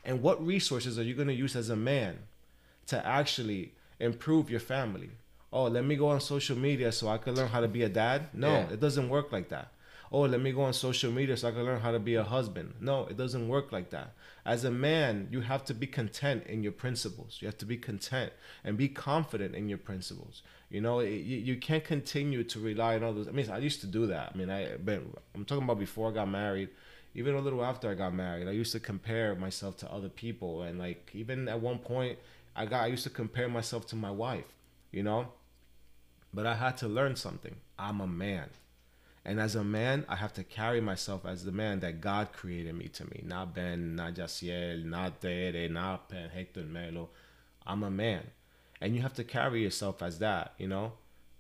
And 0.05 0.21
what 0.23 0.45
resources 0.45 0.99
are 0.99 1.03
you 1.09 1.15
gonna 1.15 1.33
use 1.45 1.57
as 1.57 1.71
a 1.71 1.77
man 1.77 2.19
to 2.87 2.97
actually 3.07 3.73
improve 3.99 4.51
your 4.51 4.61
family? 4.61 5.11
Oh, 5.53 5.65
let 5.65 5.85
me 5.85 5.97
go 5.97 6.09
on 6.09 6.21
social 6.21 6.57
media 6.59 6.93
so 6.93 7.09
I 7.09 7.19
can 7.19 7.35
learn 7.35 7.49
how 7.49 7.61
to 7.61 7.69
be 7.69 7.83
a 7.83 7.89
dad? 7.89 8.29
No, 8.33 8.53
Yeah. 8.53 8.71
it 8.75 8.81
doesn't 8.81 9.09
work 9.09 9.33
like 9.33 9.49
that. 9.49 9.73
Oh, 10.13 10.23
let 10.23 10.41
me 10.41 10.51
go 10.51 10.63
on 10.63 10.73
social 10.73 11.13
media 11.13 11.37
so 11.37 11.49
I 11.49 11.51
can 11.53 11.65
learn 11.65 11.81
how 11.81 11.93
to 11.93 12.01
be 12.01 12.17
a 12.17 12.25
husband. 12.25 12.75
No, 12.81 13.07
it 13.07 13.17
doesn't 13.17 13.47
work 13.47 13.71
like 13.71 13.91
that. 13.91 14.15
As 14.45 14.65
a 14.65 14.71
man, 14.71 15.29
you 15.31 15.43
have 15.43 15.65
to 15.67 15.75
be 15.75 15.87
content 15.87 16.47
in 16.49 16.65
your 16.65 16.73
principles. 16.73 17.39
You 17.41 17.47
have 17.47 17.59
to 17.59 17.65
be 17.65 17.77
content 17.77 18.33
and 18.65 18.77
be 18.77 18.89
confident 18.89 19.55
in 19.55 19.69
your 19.69 19.79
principles. 19.79 20.43
You 20.69 20.81
know, 20.81 20.99
it, 20.99 21.11
you, 21.11 21.57
can't 21.57 21.85
continue 21.85 22.43
to 22.43 22.59
rely 22.59 22.97
on 22.97 23.05
others. 23.05 23.29
I 23.29 23.31
mean, 23.31 23.49
I 23.51 23.59
used 23.59 23.81
to 23.83 23.87
do 23.87 24.07
that. 24.09 24.33
I 24.35 24.37
mean, 24.37 24.51
I 24.51 24.77
but 24.85 25.01
I'm 25.35 25.45
talking 25.45 25.63
about 25.63 25.79
before 25.79 26.11
I 26.11 26.15
got 26.15 26.29
married, 26.29 26.71
even 27.15 27.37
a 27.37 27.41
little 27.41 27.65
after 27.65 27.89
I 27.89 27.95
got 27.95 28.13
married. 28.13 28.49
I 28.49 28.53
used 28.53 28.73
to 28.73 28.81
compare 28.81 29.37
myself 29.37 29.77
to 29.79 29.93
other 29.93 30.09
people, 30.09 30.63
and 30.63 30.79
like 30.79 31.11
even 31.13 31.49
at 31.49 31.61
one 31.61 31.79
point, 31.79 32.19
I 32.57 32.67
got 32.67 32.83
I 32.83 32.87
used 32.87 33.05
to 33.05 33.11
compare 33.11 33.49
myself 33.49 33.87
to 33.89 33.97
my 33.97 34.11
wife. 34.11 34.53
You 34.91 35.05
know, 35.05 35.29
but 36.35 36.47
I 36.47 36.55
had 36.55 36.77
to 36.79 36.89
learn 36.89 37.15
something. 37.15 37.57
I'm 37.79 38.01
a 38.01 38.07
man. 38.09 38.51
And 39.31 39.39
as 39.39 39.55
a 39.55 39.63
man, 39.63 40.05
I 40.09 40.17
have 40.17 40.33
to 40.33 40.43
carry 40.43 40.81
myself 40.81 41.25
as 41.25 41.45
the 41.45 41.53
man 41.53 41.79
that 41.81 42.01
God 42.01 42.33
created 42.33 42.75
me 42.75 42.89
to 42.89 43.05
me. 43.05 43.23
Not 43.25 43.55
Ben, 43.55 43.95
not 43.95 44.15
Jaciel, 44.15 44.85
not 44.85 45.21
Tere, 45.21 45.69
not 45.69 46.09
Pen, 46.09 46.31
Hector 46.31 46.65
Melo. 46.65 47.11
I'm 47.65 47.85
a 47.85 47.93
man. 47.93 48.25
And 48.81 48.97
you 48.97 49.03
have 49.03 49.15
to 49.15 49.23
carry 49.23 49.63
yourself 49.63 50.03
as 50.03 50.19
that, 50.19 50.55
you 50.59 50.67
know? 50.67 50.95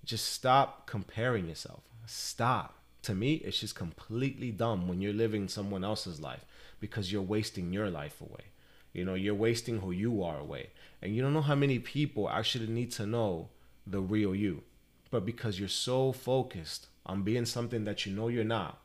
Just 0.05 0.29
stop 0.29 0.87
comparing 0.87 1.49
yourself. 1.49 1.81
Stop. 2.07 2.77
To 3.03 3.15
me, 3.17 3.35
it's 3.45 3.59
just 3.59 3.75
completely 3.75 4.53
dumb 4.53 4.87
when 4.87 5.01
you're 5.01 5.13
living 5.13 5.49
someone 5.49 5.83
else's 5.83 6.21
life 6.21 6.45
because 6.79 7.11
you're 7.11 7.23
wasting 7.23 7.73
your 7.73 7.91
life 7.91 8.21
away. 8.21 8.53
You 8.93 9.05
know, 9.05 9.15
you're 9.15 9.35
wasting 9.35 9.81
who 9.81 9.91
you 9.91 10.23
are 10.23 10.39
away. 10.39 10.71
And 11.03 11.17
you 11.17 11.23
don't 11.23 11.35
know 11.35 11.41
how 11.41 11.57
many 11.57 11.81
people 11.81 12.31
actually 12.31 12.69
need 12.69 12.93
to 12.93 13.05
know 13.05 13.49
the 13.85 14.01
real 14.01 14.33
you. 14.33 14.63
But 15.11 15.27
because 15.27 15.59
you're 15.59 15.69
so 15.69 16.13
focused 16.13 16.87
on 17.11 17.23
being 17.23 17.45
something 17.45 17.83
that 17.83 18.07
you 18.07 18.13
know 18.13 18.29
you're 18.29 18.45
not, 18.45 18.81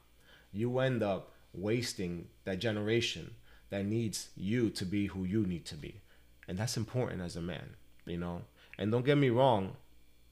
you 0.51 0.79
end 0.79 1.03
up 1.03 1.31
wasting 1.53 2.27
that 2.43 2.57
generation 2.57 3.35
that 3.69 3.85
needs 3.85 4.29
you 4.35 4.71
to 4.71 4.83
be 4.83 5.05
who 5.05 5.23
you 5.23 5.45
need 5.45 5.63
to 5.63 5.75
be. 5.75 6.01
And 6.47 6.57
that's 6.57 6.75
important 6.75 7.21
as 7.21 7.35
a 7.35 7.41
man, 7.41 7.75
you 8.03 8.17
know? 8.17 8.41
And 8.79 8.91
don't 8.91 9.05
get 9.05 9.19
me 9.19 9.29
wrong, 9.29 9.75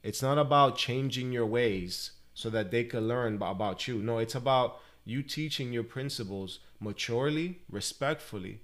it's 0.02 0.24
not 0.24 0.40
about 0.40 0.76
changing 0.76 1.32
your 1.32 1.46
ways 1.46 2.14
so 2.34 2.50
that 2.50 2.72
they 2.72 2.84
could 2.84 3.04
learn 3.04 3.36
about 3.36 3.88
you. 3.88 4.00
No, 4.00 4.18
it's 4.18 4.34
about 4.34 4.80
you 5.06 5.22
teaching 5.22 5.72
your 5.72 5.84
principles 5.84 6.62
maturely, 6.80 7.60
respectfully, 7.70 8.62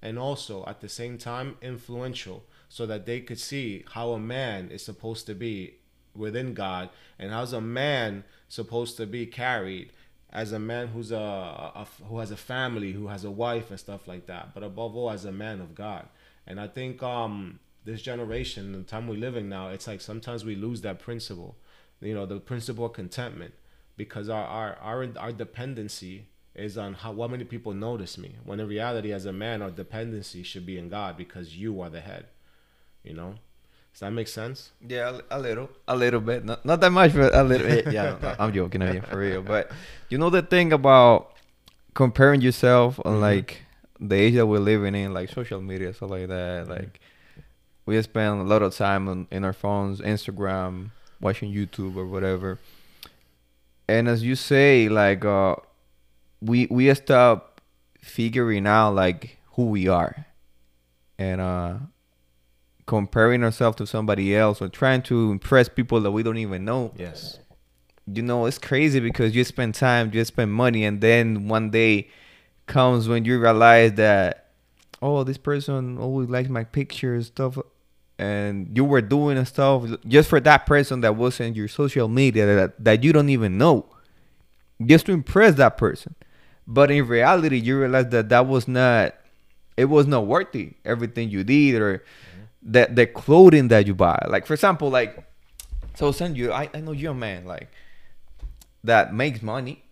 and 0.00 0.18
also 0.18 0.64
at 0.64 0.80
the 0.80 0.88
same 0.88 1.18
time 1.18 1.56
influential 1.60 2.44
so 2.70 2.86
that 2.86 3.04
they 3.04 3.20
could 3.20 3.38
see 3.38 3.84
how 3.92 4.12
a 4.12 4.18
man 4.18 4.70
is 4.70 4.82
supposed 4.82 5.26
to 5.26 5.34
be 5.34 5.79
within 6.14 6.54
God 6.54 6.90
and 7.18 7.30
how's 7.30 7.52
a 7.52 7.60
man 7.60 8.24
supposed 8.48 8.96
to 8.96 9.06
be 9.06 9.26
carried 9.26 9.92
as 10.32 10.52
a 10.52 10.58
man 10.58 10.88
who's 10.88 11.10
a, 11.10 11.16
a 11.16 11.86
who 12.08 12.18
has 12.18 12.30
a 12.30 12.36
family, 12.36 12.92
who 12.92 13.08
has 13.08 13.24
a 13.24 13.30
wife 13.30 13.70
and 13.70 13.80
stuff 13.80 14.06
like 14.06 14.26
that, 14.26 14.54
but 14.54 14.62
above 14.62 14.96
all 14.96 15.10
as 15.10 15.24
a 15.24 15.32
man 15.32 15.60
of 15.60 15.74
God. 15.74 16.06
And 16.46 16.60
I 16.60 16.68
think 16.68 17.02
um 17.02 17.58
this 17.84 18.02
generation, 18.02 18.72
the 18.72 18.82
time 18.82 19.08
we're 19.08 19.16
living 19.16 19.48
now, 19.48 19.68
it's 19.68 19.86
like 19.86 20.00
sometimes 20.00 20.44
we 20.44 20.54
lose 20.54 20.82
that 20.82 20.98
principle. 20.98 21.56
You 22.00 22.14
know, 22.14 22.26
the 22.26 22.38
principle 22.38 22.86
of 22.86 22.92
contentment 22.92 23.54
because 23.96 24.28
our 24.28 24.44
our 24.44 24.76
our, 24.80 25.08
our 25.18 25.32
dependency 25.32 26.26
is 26.54 26.78
on 26.78 26.94
how 26.94 27.12
what 27.12 27.30
many 27.30 27.44
people 27.44 27.72
notice 27.72 28.16
me. 28.16 28.36
When 28.44 28.60
in 28.60 28.68
reality 28.68 29.12
as 29.12 29.26
a 29.26 29.32
man 29.32 29.62
our 29.62 29.70
dependency 29.70 30.42
should 30.42 30.66
be 30.66 30.78
in 30.78 30.88
God 30.88 31.16
because 31.16 31.56
you 31.56 31.80
are 31.80 31.90
the 31.90 32.00
head. 32.00 32.26
You 33.02 33.14
know? 33.14 33.34
Does 33.92 34.00
that 34.00 34.10
make 34.12 34.28
sense? 34.28 34.70
Yeah, 34.86 35.18
a, 35.30 35.38
little, 35.38 35.68
a 35.88 35.96
little 35.96 36.20
bit. 36.20 36.44
Not, 36.44 36.64
not 36.64 36.80
that 36.80 36.90
much, 36.90 37.12
but 37.14 37.34
a 37.34 37.42
little 37.42 37.66
bit. 37.66 37.92
Yeah, 37.92 38.16
no, 38.22 38.34
I'm 38.38 38.52
joking, 38.52 38.82
I 38.82 38.92
mean, 38.92 39.02
for 39.02 39.18
real. 39.18 39.42
But 39.42 39.70
you 40.08 40.16
know 40.18 40.30
the 40.30 40.42
thing 40.42 40.72
about 40.72 41.32
comparing 41.94 42.40
yourself 42.40 42.98
on 43.04 43.14
Mhm. 43.16 43.20
like 43.20 43.62
the 43.98 44.14
age 44.16 44.34
that 44.34 44.46
we're 44.46 44.58
living 44.60 44.94
in, 44.94 45.12
like 45.12 45.28
social 45.30 45.60
media, 45.60 45.92
stuff 45.92 46.10
like 46.10 46.28
that. 46.28 46.66
Mhm. 46.66 46.68
Like 46.70 47.00
we 47.84 48.00
spend 48.02 48.40
a 48.40 48.44
lot 48.44 48.62
of 48.62 48.74
time 48.74 49.08
on 49.08 49.26
in 49.30 49.44
our 49.44 49.52
phones, 49.52 50.00
Instagram, 50.00 50.90
watching 51.20 51.52
YouTube 51.52 51.96
or 51.96 52.06
whatever. 52.06 52.58
And 53.88 54.08
as 54.08 54.22
you 54.22 54.36
say, 54.36 54.88
like 54.88 55.24
uh, 55.24 55.56
we 56.40 56.66
we 56.70 56.94
stop 56.94 57.60
figuring 58.00 58.66
out 58.66 58.94
like 58.94 59.36
who 59.56 59.64
we 59.66 59.88
are, 59.88 60.26
and 61.18 61.40
uh, 61.40 61.74
comparing 62.90 63.44
ourselves 63.44 63.76
to 63.76 63.86
somebody 63.86 64.34
else 64.34 64.60
or 64.60 64.68
trying 64.68 65.00
to 65.00 65.30
impress 65.30 65.68
people 65.68 66.00
that 66.00 66.10
we 66.10 66.24
don't 66.24 66.38
even 66.38 66.64
know. 66.64 66.92
Yes. 66.98 67.38
You 68.12 68.20
know, 68.20 68.46
it's 68.46 68.58
crazy 68.58 68.98
because 68.98 69.32
you 69.32 69.44
spend 69.44 69.76
time, 69.76 70.10
you 70.12 70.24
spend 70.24 70.52
money, 70.52 70.84
and 70.84 71.00
then 71.00 71.46
one 71.46 71.70
day 71.70 72.08
comes 72.66 73.06
when 73.06 73.24
you 73.24 73.38
realize 73.38 73.92
that, 73.92 74.48
oh, 75.00 75.22
this 75.22 75.38
person 75.38 75.98
always 75.98 76.28
likes 76.28 76.48
my 76.48 76.64
pictures, 76.64 77.28
stuff, 77.28 77.58
and 78.18 78.76
you 78.76 78.84
were 78.84 79.00
doing 79.00 79.44
stuff 79.44 79.84
just 80.08 80.28
for 80.28 80.40
that 80.40 80.66
person 80.66 81.00
that 81.02 81.14
was 81.14 81.38
in 81.38 81.54
your 81.54 81.68
social 81.68 82.08
media 82.08 82.44
that, 82.44 82.84
that 82.84 83.04
you 83.04 83.12
don't 83.12 83.28
even 83.28 83.56
know, 83.56 83.86
just 84.84 85.06
to 85.06 85.12
impress 85.12 85.54
that 85.54 85.78
person. 85.78 86.16
But 86.66 86.90
in 86.90 87.06
reality, 87.06 87.58
you 87.60 87.78
realize 87.78 88.08
that 88.08 88.30
that 88.30 88.48
was 88.48 88.66
not, 88.66 89.14
it 89.76 89.84
was 89.84 90.08
not 90.08 90.26
worthy. 90.26 90.72
Everything 90.84 91.30
you 91.30 91.44
did 91.44 91.80
or 91.80 92.02
the 92.62 92.88
the 92.90 93.06
clothing 93.06 93.68
that 93.68 93.86
you 93.86 93.94
buy. 93.94 94.18
Like 94.28 94.46
for 94.46 94.54
example, 94.54 94.90
like 94.90 95.24
so 95.94 96.12
send 96.12 96.36
you. 96.36 96.52
I, 96.52 96.68
I 96.72 96.80
know 96.80 96.92
you're 96.92 97.12
a 97.12 97.14
man 97.14 97.44
like 97.44 97.68
that 98.84 99.14
makes 99.14 99.42
money, 99.42 99.82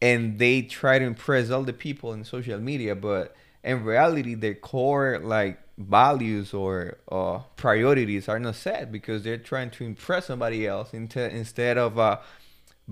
and 0.00 0.38
they 0.38 0.62
try 0.62 0.98
to 0.98 1.04
impress 1.04 1.50
all 1.50 1.62
the 1.62 1.72
people 1.72 2.12
in 2.12 2.24
social 2.24 2.58
media, 2.58 2.94
but 2.94 3.34
in 3.62 3.84
reality, 3.84 4.34
their 4.34 4.54
core 4.54 5.18
like 5.22 5.58
values 5.78 6.54
or 6.54 6.98
uh, 7.10 7.38
priorities 7.56 8.28
are 8.28 8.38
not 8.38 8.54
set 8.54 8.92
because 8.92 9.22
they're 9.22 9.38
trying 9.38 9.70
to 9.70 9.84
impress 9.84 10.26
somebody 10.26 10.66
else 10.66 10.92
instead 10.92 11.78
of 11.78 11.98
uh, 11.98 12.18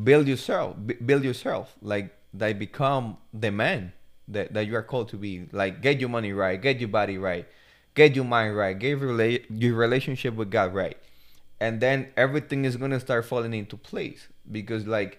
build 0.03 0.27
yourself, 0.27 0.77
build 1.05 1.25
yourself. 1.25 1.77
Like 1.83 2.16
they 2.33 2.53
become 2.53 3.18
the 3.33 3.51
man 3.51 3.92
that, 4.29 4.55
that 4.55 4.66
you 4.66 4.75
are 4.77 4.83
called 4.83 5.09
to 5.11 5.16
be. 5.16 5.46
Like 5.53 5.83
get 5.83 6.01
your 6.01 6.09
money 6.09 6.33
right, 6.33 6.61
get 6.61 6.81
your 6.81 6.88
body 6.88 7.18
right, 7.18 7.46
get 7.94 8.16
your 8.16 8.24
mind 8.24 8.57
right, 8.57 8.78
get 8.78 8.90
your, 8.90 9.00
rela- 9.00 9.44
your 9.50 9.74
relationship 9.74 10.35
with 10.35 10.50
God 10.50 10.74
right, 10.74 10.96
and 11.61 11.81
then 11.81 12.09
everything 12.16 12.64
is 12.64 12.76
gonna 12.76 13.00
start 13.00 13.24
falling 13.24 13.55
into 13.55 13.76
place 13.76 14.28
because 14.50 14.87
like 14.87 15.18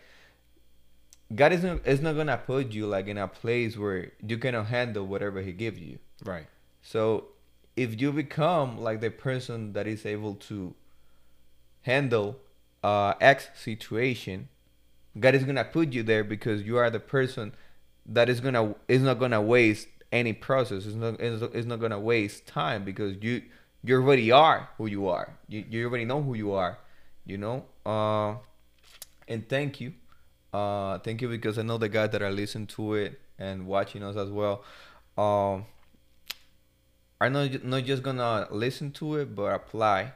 God 1.34 1.54
is 1.54 1.64
not, 1.64 1.86
is 1.86 2.02
not 2.02 2.16
gonna 2.16 2.38
put 2.38 2.72
you 2.72 2.86
like 2.86 3.08
in 3.08 3.18
a 3.18 3.28
place 3.28 3.78
where 3.78 4.12
you 4.26 4.38
cannot 4.38 4.68
handle 4.68 5.06
whatever 5.06 5.42
He 5.42 5.52
gives 5.52 5.80
you. 5.80 6.00
Right. 6.24 6.48
So 6.82 7.26
if 7.76 8.00
you 8.00 8.12
become 8.12 8.80
like 8.80 9.02
the 9.02 9.10
person 9.10 9.74
that 9.74 9.88
is 9.88 10.06
able 10.06 10.36
to 10.36 10.76
handle 11.82 12.38
uh 12.84 13.14
X 13.20 13.50
situation, 13.56 14.50
God 15.20 15.36
is 15.36 15.44
gonna 15.44 15.64
put 15.64 15.94
you 15.94 16.04
there 16.04 16.24
because 16.24 16.64
you 16.64 16.78
are 16.78 16.90
the 16.90 17.00
person 17.00 17.54
that 18.06 18.30
is 18.30 18.40
gonna 18.40 18.76
is 18.88 19.02
not 19.02 19.20
gonna 19.20 19.42
waste 19.42 19.88
any 20.14 20.32
process. 20.32 20.86
It's 20.86 20.96
not 20.96 21.20
it's 21.20 21.66
not 21.66 21.80
gonna 21.82 22.00
waste 22.00 22.48
time 22.48 22.86
because 22.86 23.18
you 23.22 23.42
you 23.84 23.96
already 23.96 24.32
are 24.32 24.70
who 24.78 24.86
you 24.86 25.08
are. 25.08 25.34
You 25.50 25.66
you 25.70 25.88
already 25.88 26.06
know 26.06 26.22
who 26.22 26.36
you 26.36 26.54
are. 26.54 26.78
You 27.26 27.38
know. 27.38 27.66
Uh, 27.86 28.36
and 29.28 29.48
thank 29.50 29.82
you, 29.82 29.94
uh, 30.54 31.00
thank 31.00 31.22
you 31.22 31.28
because 31.28 31.58
I 31.58 31.64
know 31.64 31.78
the 31.78 31.90
guys 31.90 32.12
that 32.12 32.22
are 32.22 32.32
listening 32.32 32.68
to 32.68 32.94
it 32.94 33.20
and 33.40 33.66
watching 33.66 34.04
us 34.04 34.16
as 34.16 34.30
well. 34.30 34.64
Um, 35.18 35.66
are 37.20 37.30
not 37.30 37.64
not 37.64 37.84
just 37.84 38.04
gonna 38.04 38.48
listen 38.52 38.92
to 38.92 39.16
it 39.16 39.34
but 39.34 39.54
apply 39.54 40.12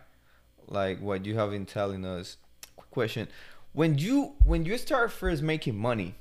like 0.68 1.00
what 1.00 1.26
you 1.26 1.36
have 1.36 1.52
been 1.52 1.66
telling 1.66 2.04
us 2.04 2.36
quick 2.76 2.92
question 2.92 3.28
when 3.72 3.98
you 3.98 4.34
when 4.44 4.66
you 4.66 4.78
start 4.78 5.10
first 5.10 5.42
making 5.42 5.78
money 5.78 6.16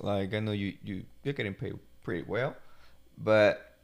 like 0.00 0.34
i 0.34 0.38
know 0.40 0.52
you 0.52 0.74
you 0.84 1.04
you're 1.22 1.32
getting 1.32 1.54
paid 1.54 1.78
pretty 2.02 2.24
well. 2.26 2.56
But 3.18 3.76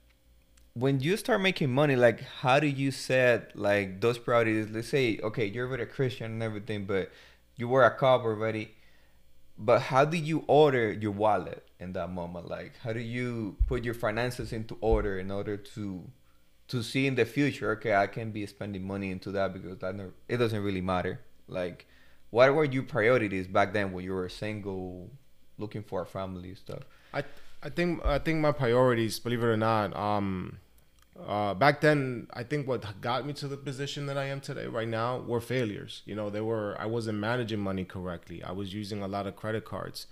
when 0.75 1.01
you 1.01 1.17
start 1.17 1.41
making 1.41 1.73
money 1.73 1.97
like 1.97 2.23
how 2.23 2.61
do 2.61 2.67
you 2.67 2.91
set 2.91 3.57
like 3.57 4.01
those 4.01 4.19
priorities? 4.19 4.69
Let's 4.71 4.89
say 4.89 5.19
okay 5.23 5.47
you're 5.47 5.67
already 5.67 5.85
a 5.85 5.87
christian 5.87 6.33
and 6.33 6.43
everything 6.43 6.85
but 6.85 7.11
you 7.57 7.69
were 7.69 7.85
a 7.85 7.91
cop 7.91 8.23
already. 8.23 8.75
But 9.61 9.81
how 9.83 10.05
do 10.05 10.17
you 10.17 10.45
order 10.47 10.93
your 10.93 11.11
wallet 11.11 11.67
in 11.81 11.93
that 11.95 12.11
moment? 12.11 12.49
Like 12.49 12.79
how 12.83 12.93
do 12.93 13.01
you 13.01 13.57
put 13.67 13.85
your 13.85 13.95
finances 13.95 14.53
into 14.53 14.77
order 14.81 15.19
in 15.19 15.31
order 15.31 15.57
to 15.57 16.05
to 16.69 16.83
see 16.83 17.07
in 17.07 17.15
the 17.15 17.25
future 17.25 17.71
okay 17.73 17.95
i 17.95 18.07
can 18.07 18.31
be 18.31 18.45
spending 18.45 18.87
money 18.87 19.11
into 19.11 19.31
that 19.31 19.55
because 19.55 19.79
that 19.79 19.95
never, 19.95 20.13
it 20.29 20.37
doesn't 20.37 20.63
really 20.63 20.83
matter. 20.83 21.21
Like, 21.49 21.87
what 22.31 22.55
were 22.55 22.65
your 22.65 22.83
priorities 22.83 23.47
back 23.47 23.73
then 23.73 23.93
when 23.93 24.05
you 24.05 24.13
were 24.13 24.29
single, 24.29 25.11
looking 25.57 25.83
for 25.83 26.03
a 26.03 26.07
family 26.07 26.55
stuff? 26.55 26.83
I 27.13 27.25
I 27.63 27.71
think 27.71 28.05
I 28.05 28.19
think 28.19 28.41
my 28.41 28.53
priorities, 28.53 29.19
believe 29.19 29.43
it 29.43 29.47
or 29.47 29.57
not, 29.57 29.97
um, 29.97 30.59
uh, 31.27 31.55
back 31.55 31.81
then 31.81 32.29
I 32.33 32.45
think 32.45 32.69
what 32.69 33.01
got 33.01 33.27
me 33.27 33.33
to 33.35 33.49
the 33.49 33.57
position 33.57 34.07
that 34.07 34.17
I 34.17 34.27
am 34.27 34.41
today, 34.41 34.67
right 34.67 34.87
now, 34.87 35.19
were 35.19 35.41
failures. 35.41 36.03
You 36.05 36.15
know, 36.15 36.31
they 36.31 36.41
were 36.41 36.77
I 36.79 36.87
wasn't 36.87 37.19
managing 37.19 37.59
money 37.59 37.85
correctly. 37.85 38.43
I 38.45 38.53
was 38.53 38.73
using 38.73 39.03
a 39.03 39.09
lot 39.09 39.27
of 39.27 39.35
credit 39.35 39.65
cards. 39.65 40.07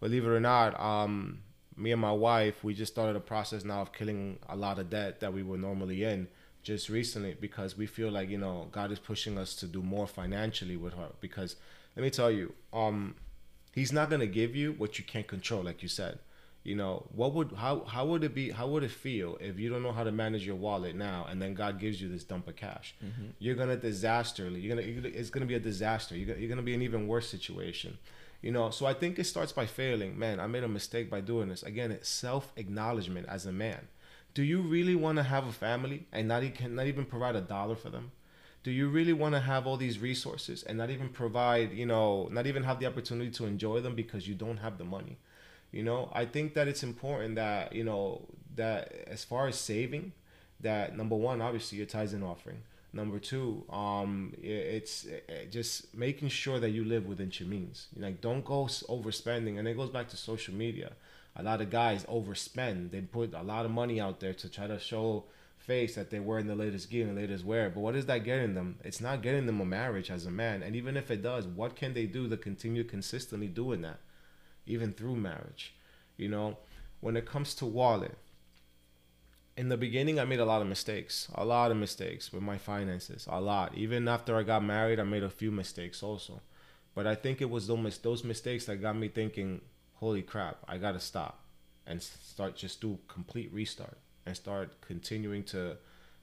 Believe 0.00 0.24
it 0.24 0.28
or 0.28 0.40
not, 0.40 0.78
um, 0.80 1.40
me 1.76 1.92
and 1.92 2.00
my 2.00 2.12
wife, 2.12 2.64
we 2.64 2.74
just 2.74 2.92
started 2.92 3.16
a 3.16 3.20
process 3.20 3.64
now 3.64 3.82
of 3.82 3.92
killing 3.92 4.38
a 4.48 4.56
lot 4.56 4.78
of 4.78 4.90
debt 4.90 5.20
that 5.20 5.32
we 5.32 5.42
were 5.42 5.58
normally 5.58 6.04
in 6.04 6.28
just 6.62 6.88
recently 6.88 7.36
because 7.38 7.76
we 7.76 7.86
feel 7.86 8.10
like 8.10 8.30
you 8.30 8.38
know 8.38 8.68
God 8.72 8.90
is 8.90 8.98
pushing 8.98 9.36
us 9.36 9.54
to 9.56 9.66
do 9.66 9.82
more 9.82 10.06
financially 10.06 10.78
with 10.78 10.94
her. 10.94 11.10
Because 11.20 11.56
let 11.94 12.02
me 12.02 12.10
tell 12.10 12.30
you, 12.30 12.54
um, 12.72 13.16
He's 13.74 13.92
not 13.92 14.08
gonna 14.08 14.26
give 14.26 14.56
you 14.56 14.72
what 14.72 14.98
you 14.98 15.04
can't 15.04 15.26
control, 15.26 15.62
like 15.62 15.82
you 15.82 15.88
said 15.90 16.20
you 16.66 16.74
know 16.74 17.06
what 17.14 17.32
would 17.32 17.52
how 17.52 17.84
how 17.84 18.04
would 18.04 18.24
it 18.24 18.34
be 18.34 18.50
how 18.50 18.66
would 18.66 18.82
it 18.82 18.90
feel 18.90 19.38
if 19.40 19.56
you 19.56 19.70
don't 19.70 19.84
know 19.84 19.92
how 19.92 20.02
to 20.02 20.10
manage 20.10 20.44
your 20.44 20.56
wallet 20.56 20.96
now 20.96 21.24
and 21.30 21.40
then 21.40 21.54
god 21.54 21.78
gives 21.78 22.02
you 22.02 22.08
this 22.08 22.24
dump 22.24 22.48
of 22.48 22.56
cash? 22.56 22.96
Mm-hmm. 23.04 23.26
you're 23.38 23.54
gonna 23.54 23.76
disaster 23.76 24.48
you're 24.50 24.74
gonna 24.74 24.86
it's 24.86 25.30
gonna 25.30 25.46
be 25.46 25.54
a 25.54 25.60
disaster. 25.60 26.16
You're 26.16 26.26
gonna, 26.26 26.40
you're 26.40 26.48
gonna 26.48 26.62
be 26.62 26.74
an 26.74 26.82
even 26.82 27.06
worse 27.06 27.28
situation. 27.28 27.98
You 28.42 28.50
know 28.50 28.70
so 28.70 28.84
i 28.84 28.94
think 28.94 29.18
it 29.18 29.24
starts 29.24 29.52
by 29.52 29.66
failing. 29.66 30.18
Man 30.18 30.40
i 30.40 30.48
made 30.48 30.64
a 30.64 30.68
mistake 30.68 31.08
by 31.08 31.20
doing 31.20 31.48
this. 31.48 31.62
Again 31.62 31.92
it's 31.92 32.08
self-acknowledgement 32.08 33.28
as 33.28 33.46
a 33.46 33.52
man. 33.52 33.86
Do 34.34 34.42
you 34.42 34.60
really 34.60 34.96
want 34.96 35.16
to 35.18 35.22
have 35.22 35.46
a 35.46 35.52
family 35.52 36.08
and 36.12 36.26
not 36.26 36.42
even 36.42 36.74
not 36.74 36.86
even 36.88 37.04
provide 37.04 37.36
a 37.36 37.40
dollar 37.40 37.76
for 37.76 37.90
them? 37.90 38.10
Do 38.64 38.72
you 38.72 38.88
really 38.88 39.12
want 39.12 39.36
to 39.36 39.40
have 39.40 39.68
all 39.68 39.76
these 39.76 40.00
resources 40.00 40.64
and 40.64 40.76
not 40.76 40.90
even 40.90 41.10
provide 41.10 41.72
you 41.72 41.86
know 41.86 42.28
not 42.32 42.48
even 42.48 42.64
have 42.64 42.80
the 42.80 42.86
opportunity 42.86 43.30
to 43.30 43.46
enjoy 43.46 43.80
them 43.80 43.94
because 43.94 44.26
you 44.26 44.34
don't 44.34 44.58
have 44.58 44.78
the 44.78 44.84
money 44.84 45.18
you 45.76 45.82
know, 45.82 46.10
I 46.14 46.24
think 46.24 46.54
that 46.54 46.68
it's 46.68 46.82
important 46.82 47.34
that, 47.34 47.74
you 47.74 47.84
know, 47.84 48.22
that 48.54 48.92
as 49.06 49.24
far 49.24 49.46
as 49.46 49.56
saving, 49.56 50.12
that 50.60 50.96
number 50.96 51.14
one, 51.14 51.42
obviously 51.42 51.76
your 51.76 51.86
tithes 51.86 52.14
and 52.14 52.24
offering. 52.24 52.62
Number 52.94 53.18
two, 53.18 53.62
um, 53.68 54.32
it's 54.42 55.06
just 55.50 55.94
making 55.94 56.30
sure 56.30 56.58
that 56.58 56.70
you 56.70 56.82
live 56.82 57.04
within 57.06 57.30
your 57.34 57.46
means. 57.46 57.88
Like, 57.94 58.22
don't 58.22 58.42
go 58.42 58.64
overspending. 58.64 59.58
And 59.58 59.68
it 59.68 59.76
goes 59.76 59.90
back 59.90 60.08
to 60.08 60.16
social 60.16 60.54
media. 60.54 60.92
A 61.36 61.42
lot 61.42 61.60
of 61.60 61.68
guys 61.68 62.04
overspend. 62.04 62.90
They 62.90 63.02
put 63.02 63.34
a 63.34 63.42
lot 63.42 63.66
of 63.66 63.70
money 63.70 64.00
out 64.00 64.20
there 64.20 64.32
to 64.32 64.48
try 64.48 64.66
to 64.66 64.78
show 64.78 65.24
face 65.58 65.94
that 65.96 66.10
they're 66.10 66.22
wearing 66.22 66.46
the 66.46 66.54
latest 66.54 66.88
gear 66.88 67.06
and 67.06 67.14
the 67.14 67.20
latest 67.20 67.44
wear. 67.44 67.68
But 67.68 67.80
what 67.80 67.96
is 67.96 68.06
that 68.06 68.24
getting 68.24 68.54
them? 68.54 68.76
It's 68.82 69.02
not 69.02 69.20
getting 69.20 69.44
them 69.44 69.60
a 69.60 69.66
marriage 69.66 70.10
as 70.10 70.24
a 70.24 70.30
man. 70.30 70.62
And 70.62 70.74
even 70.74 70.96
if 70.96 71.10
it 71.10 71.22
does, 71.22 71.46
what 71.46 71.76
can 71.76 71.92
they 71.92 72.06
do 72.06 72.30
to 72.30 72.36
continue 72.38 72.84
consistently 72.84 73.48
doing 73.48 73.82
that? 73.82 73.98
Even 74.66 74.92
through 74.92 75.16
marriage. 75.16 75.74
You 76.16 76.28
know, 76.28 76.58
when 77.00 77.16
it 77.16 77.26
comes 77.26 77.54
to 77.56 77.66
wallet, 77.66 78.16
in 79.56 79.68
the 79.70 79.76
beginning, 79.76 80.20
I 80.20 80.24
made 80.24 80.40
a 80.40 80.44
lot 80.44 80.60
of 80.60 80.68
mistakes, 80.68 81.28
a 81.34 81.44
lot 81.44 81.70
of 81.70 81.78
mistakes 81.78 82.30
with 82.32 82.42
my 82.42 82.58
finances, 82.58 83.26
a 83.30 83.40
lot. 83.40 83.74
Even 83.74 84.06
after 84.06 84.36
I 84.36 84.42
got 84.42 84.62
married, 84.62 85.00
I 85.00 85.04
made 85.04 85.22
a 85.22 85.30
few 85.30 85.50
mistakes 85.50 86.02
also. 86.02 86.42
But 86.94 87.06
I 87.06 87.14
think 87.14 87.40
it 87.40 87.48
was 87.48 87.66
those 87.66 88.22
mistakes 88.22 88.66
that 88.66 88.82
got 88.82 88.96
me 88.96 89.08
thinking, 89.08 89.62
"Holy 89.94 90.22
crap, 90.22 90.58
I 90.68 90.76
gotta 90.76 91.00
stop," 91.00 91.44
and 91.86 92.02
start 92.02 92.56
just 92.56 92.82
do 92.82 92.98
complete 93.08 93.50
restart 93.52 93.96
and 94.26 94.36
start 94.36 94.80
continuing 94.82 95.44
to 95.44 95.78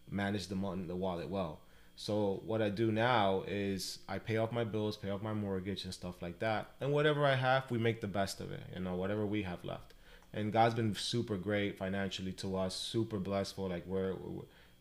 manage 0.10 0.48
the 0.48 0.56
money, 0.56 0.86
the 0.86 0.96
wallet 0.96 1.30
well. 1.30 1.62
So 1.96 2.42
what 2.46 2.62
I 2.62 2.70
do 2.70 2.92
now 2.92 3.44
is 3.48 4.00
I 4.10 4.18
pay 4.18 4.38
off 4.38 4.52
my 4.52 4.64
bills, 4.64 4.98
pay 4.98 5.10
off 5.10 5.22
my 5.22 5.34
mortgage 5.34 5.86
and 5.86 5.94
stuff 5.94 6.22
like 6.22 6.40
that. 6.40 6.72
And 6.82 6.92
whatever 6.92 7.26
I 7.26 7.36
have, 7.36 7.70
we 7.70 7.78
make 7.78 8.02
the 8.02 8.08
best 8.08 8.42
of 8.42 8.52
it, 8.52 8.62
you 8.74 8.82
know, 8.82 8.96
whatever 8.96 9.26
we 9.26 9.44
have 9.44 9.64
left. 9.64 9.94
And 10.34 10.52
God's 10.52 10.74
been 10.74 10.96
super 10.96 11.38
great 11.38 11.78
financially 11.78 12.32
to 12.34 12.58
us, 12.58 12.76
super 12.76 13.20
blessful. 13.20 13.70
Like 13.70 13.86
we're 13.86 14.16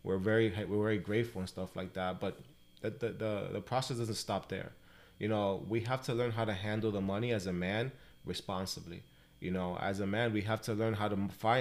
we're 0.03 0.18
very 0.18 0.48
we're 0.66 0.83
very 0.83 0.98
grateful 0.98 1.40
and 1.40 1.48
stuff 1.48 1.77
like 1.77 1.92
that. 1.92 2.18
But 2.18 2.40
the 2.81 2.90
the 2.90 3.09
the, 3.11 3.48
the 3.53 3.61
process 3.61 3.98
doesn't 3.98 4.14
stop 4.14 4.48
there. 4.48 4.72
You 5.18 5.29
know, 5.29 5.64
we 5.68 5.81
have 5.81 6.03
to 6.05 6.14
learn 6.14 6.33
how 6.33 6.46
to 6.46 6.55
handle 6.55 6.90
the 6.90 7.03
money 7.03 7.33
as 7.33 7.46
a 7.46 7.53
man 7.53 7.92
responsibly. 8.25 9.03
You 9.43 9.51
know, 9.51 9.77
as 9.81 9.99
a 9.99 10.07
man, 10.07 10.33
we 10.33 10.43
have 10.43 10.63
to 10.63 10.73
learn 10.73 10.95
how 10.95 11.09
to 11.09 11.19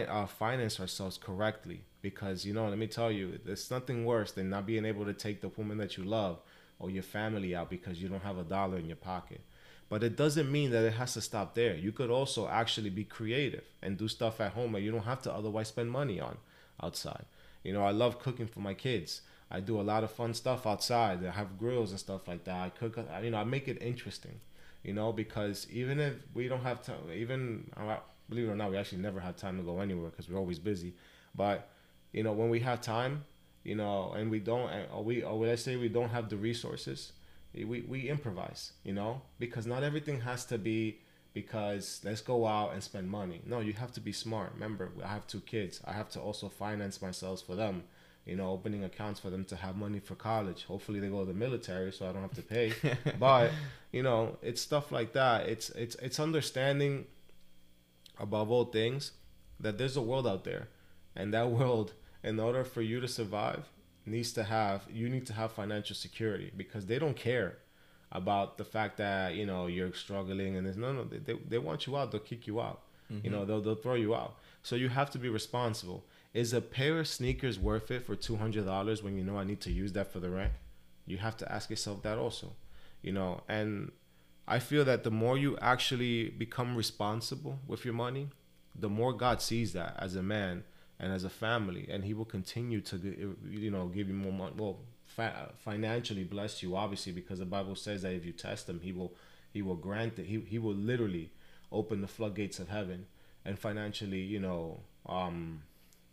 uh, 0.07 0.27
finance 0.27 0.79
ourselves 0.79 1.17
correctly. 1.17 1.81
Because 2.03 2.45
you 2.45 2.53
know 2.53 2.69
let 2.69 2.77
me 2.77 2.87
tell 2.87 3.11
you 3.11 3.39
there's 3.43 3.71
nothing 3.71 4.05
worse 4.05 4.31
than 4.31 4.49
not 4.51 4.67
being 4.67 4.85
able 4.85 5.05
to 5.05 5.13
take 5.13 5.41
the 5.41 5.49
woman 5.49 5.79
that 5.79 5.97
you 5.97 6.03
love 6.03 6.39
or 6.79 6.91
your 6.91 7.03
family 7.03 7.55
out 7.55 7.69
because 7.69 8.01
you 8.01 8.07
don't 8.07 8.23
have 8.23 8.37
a 8.37 8.43
dollar 8.43 8.77
in 8.77 8.85
your 8.85 8.95
pocket. 8.95 9.41
But 9.89 10.03
it 10.03 10.15
doesn't 10.15 10.51
mean 10.51 10.69
that 10.71 10.83
it 10.83 10.93
has 10.93 11.13
to 11.15 11.21
stop 11.21 11.53
there. 11.55 11.75
You 11.75 11.91
could 11.91 12.11
also 12.11 12.47
actually 12.47 12.91
be 12.91 13.03
creative 13.03 13.65
and 13.81 13.97
do 13.97 14.07
stuff 14.07 14.39
at 14.39 14.53
home 14.53 14.73
that 14.73 14.81
you 14.81 14.91
don't 14.91 15.03
have 15.03 15.21
to 15.23 15.33
otherwise 15.33 15.69
spend 15.69 15.91
money 15.91 16.19
on 16.19 16.37
outside. 16.81 17.25
You 17.63 17.73
know 17.73 17.83
i 17.83 17.91
love 17.91 18.19
cooking 18.19 18.47
for 18.47 18.59
my 18.59 18.75
kids. 18.75 19.21
I 19.49 19.59
do 19.59 19.81
a 19.81 19.89
lot 19.91 20.03
of 20.03 20.11
fun 20.11 20.35
stuff 20.35 20.67
outside. 20.67 21.25
I 21.25 21.31
have 21.31 21.57
grills 21.57 21.89
and 21.89 21.99
stuff 21.99 22.27
like 22.27 22.43
that. 22.43 22.55
I 22.55 22.69
cook 22.69 22.99
you 23.23 23.31
know 23.31 23.39
i 23.39 23.43
make 23.43 23.67
it 23.67 23.81
interesting 23.81 24.39
you 24.83 24.93
know 24.93 25.11
because 25.11 25.67
even 25.71 25.99
if 25.99 26.13
we 26.33 26.47
don't 26.47 26.63
have 26.63 26.81
time 26.83 26.97
even 27.13 27.69
uh, 27.77 27.97
believe 28.29 28.47
it 28.47 28.51
or 28.51 28.55
not 28.55 28.71
we 28.71 28.77
actually 28.77 29.01
never 29.01 29.19
have 29.19 29.35
time 29.35 29.57
to 29.57 29.63
go 29.63 29.79
anywhere 29.79 30.09
because 30.09 30.29
we're 30.29 30.37
always 30.39 30.59
busy 30.59 30.93
but 31.35 31.69
you 32.11 32.23
know, 32.23 32.33
when 32.33 32.49
we 32.49 32.59
have 32.59 32.81
time, 32.81 33.23
you 33.63 33.75
know, 33.75 34.13
and 34.13 34.29
we 34.29 34.39
don't, 34.39 34.69
or 34.93 35.03
we, 35.03 35.23
or 35.23 35.45
let's 35.45 35.63
say 35.63 35.75
we 35.75 35.89
don't 35.89 36.09
have 36.09 36.29
the 36.29 36.37
resources, 36.37 37.13
eh, 37.57 37.63
we, 37.63 37.81
we 37.81 38.09
improvise, 38.09 38.73
you 38.83 38.93
know, 38.93 39.21
because 39.39 39.65
not 39.65 39.83
everything 39.83 40.21
has 40.21 40.45
to 40.45 40.57
be 40.57 40.99
because 41.33 42.01
let's 42.03 42.21
go 42.21 42.45
out 42.45 42.73
and 42.73 42.83
spend 42.83 43.09
money. 43.09 43.41
No, 43.45 43.61
you 43.61 43.71
have 43.73 43.93
to 43.93 44.01
be 44.01 44.11
smart. 44.11 44.51
Remember, 44.53 44.91
I 45.03 45.07
have 45.07 45.25
two 45.27 45.39
kids. 45.39 45.79
I 45.85 45.93
have 45.93 46.09
to 46.09 46.19
also 46.19 46.49
finance 46.49 47.01
myself 47.01 47.41
for 47.41 47.55
them, 47.55 47.83
you 48.25 48.35
know, 48.35 48.49
opening 48.51 48.83
accounts 48.83 49.19
for 49.19 49.29
them 49.29 49.45
to 49.45 49.55
have 49.55 49.75
money 49.75 49.99
for 49.99 50.15
college. 50.15 50.65
Hopefully 50.65 50.99
they 50.99 51.07
go 51.07 51.21
to 51.21 51.25
the 51.25 51.37
military 51.37 51.91
so 51.91 52.07
I 52.07 52.11
don't 52.11 52.21
have 52.21 52.35
to 52.35 52.41
pay. 52.41 52.73
but, 53.19 53.51
you 53.91 54.03
know, 54.03 54.37
it's 54.41 54.61
stuff 54.61 54.91
like 54.91 55.13
that. 55.13 55.47
It's 55.47 55.69
it's 55.71 55.95
it's 55.95 56.19
understanding 56.19 57.05
above 58.19 58.51
all 58.51 58.65
things 58.65 59.11
that 59.59 59.77
there's 59.77 59.97
a 59.97 60.01
world 60.01 60.27
out 60.27 60.43
there 60.43 60.67
and 61.15 61.33
that 61.33 61.49
world 61.49 61.93
in 62.23 62.39
order 62.39 62.63
for 62.63 62.81
you 62.81 62.99
to 62.99 63.07
survive 63.07 63.69
needs 64.05 64.31
to 64.33 64.43
have 64.43 64.83
you 64.91 65.09
need 65.09 65.25
to 65.25 65.33
have 65.33 65.51
financial 65.51 65.95
security 65.95 66.51
because 66.55 66.85
they 66.87 66.97
don't 66.97 67.15
care 67.15 67.57
about 68.11 68.57
the 68.57 68.65
fact 68.65 68.97
that 68.97 69.35
you 69.35 69.45
know 69.45 69.67
you're 69.67 69.93
struggling 69.93 70.55
and 70.55 70.65
there's 70.65 70.77
no 70.77 70.91
no 70.91 71.03
they, 71.03 71.33
they 71.47 71.57
want 71.57 71.85
you 71.85 71.95
out 71.95 72.11
they'll 72.11 72.21
kick 72.21 72.47
you 72.47 72.59
out 72.59 72.81
mm-hmm. 73.11 73.23
you 73.25 73.31
know 73.31 73.45
they'll, 73.45 73.61
they'll 73.61 73.75
throw 73.75 73.93
you 73.93 74.15
out 74.15 74.35
so 74.63 74.75
you 74.75 74.89
have 74.89 75.09
to 75.09 75.19
be 75.19 75.29
responsible 75.29 76.03
is 76.33 76.53
a 76.53 76.61
pair 76.61 76.99
of 76.99 77.07
sneakers 77.07 77.59
worth 77.59 77.91
it 77.91 78.05
for 78.05 78.15
$200 78.15 79.03
when 79.03 79.17
you 79.17 79.23
know 79.23 79.37
i 79.37 79.43
need 79.43 79.61
to 79.61 79.71
use 79.71 79.93
that 79.93 80.11
for 80.11 80.19
the 80.19 80.29
rent 80.29 80.53
you 81.05 81.17
have 81.17 81.35
to 81.37 81.51
ask 81.51 81.69
yourself 81.69 82.01
that 82.03 82.17
also 82.17 82.53
you 83.01 83.11
know 83.11 83.41
and 83.49 83.91
i 84.47 84.59
feel 84.59 84.85
that 84.85 85.03
the 85.03 85.11
more 85.11 85.37
you 85.37 85.57
actually 85.61 86.29
become 86.29 86.75
responsible 86.75 87.59
with 87.67 87.83
your 87.83 87.93
money 87.93 88.29
the 88.75 88.89
more 88.89 89.11
god 89.11 89.41
sees 89.41 89.73
that 89.73 89.95
as 89.99 90.15
a 90.15 90.23
man 90.23 90.63
and 91.01 91.11
as 91.11 91.23
a 91.23 91.29
family, 91.29 91.87
and 91.91 92.05
He 92.05 92.13
will 92.13 92.25
continue 92.25 92.79
to, 92.81 93.35
you 93.49 93.71
know, 93.71 93.87
give 93.87 94.07
you 94.07 94.13
more 94.13 94.31
money. 94.31 94.53
Well, 94.55 94.77
financially 95.57 96.23
bless 96.23 96.61
you, 96.61 96.75
obviously, 96.77 97.11
because 97.11 97.39
the 97.39 97.45
Bible 97.45 97.75
says 97.75 98.03
that 98.03 98.13
if 98.13 98.23
you 98.23 98.31
test 98.31 98.69
Him, 98.69 98.79
He 98.81 98.93
will, 98.93 99.11
He 99.51 99.63
will 99.63 99.75
grant 99.75 100.19
it. 100.19 100.27
He 100.27 100.39
He 100.41 100.59
will 100.59 100.75
literally 100.75 101.31
open 101.71 102.01
the 102.01 102.07
floodgates 102.07 102.59
of 102.59 102.69
heaven, 102.69 103.07
and 103.43 103.57
financially, 103.57 104.21
you 104.21 104.39
know, 104.39 104.81
um, 105.07 105.63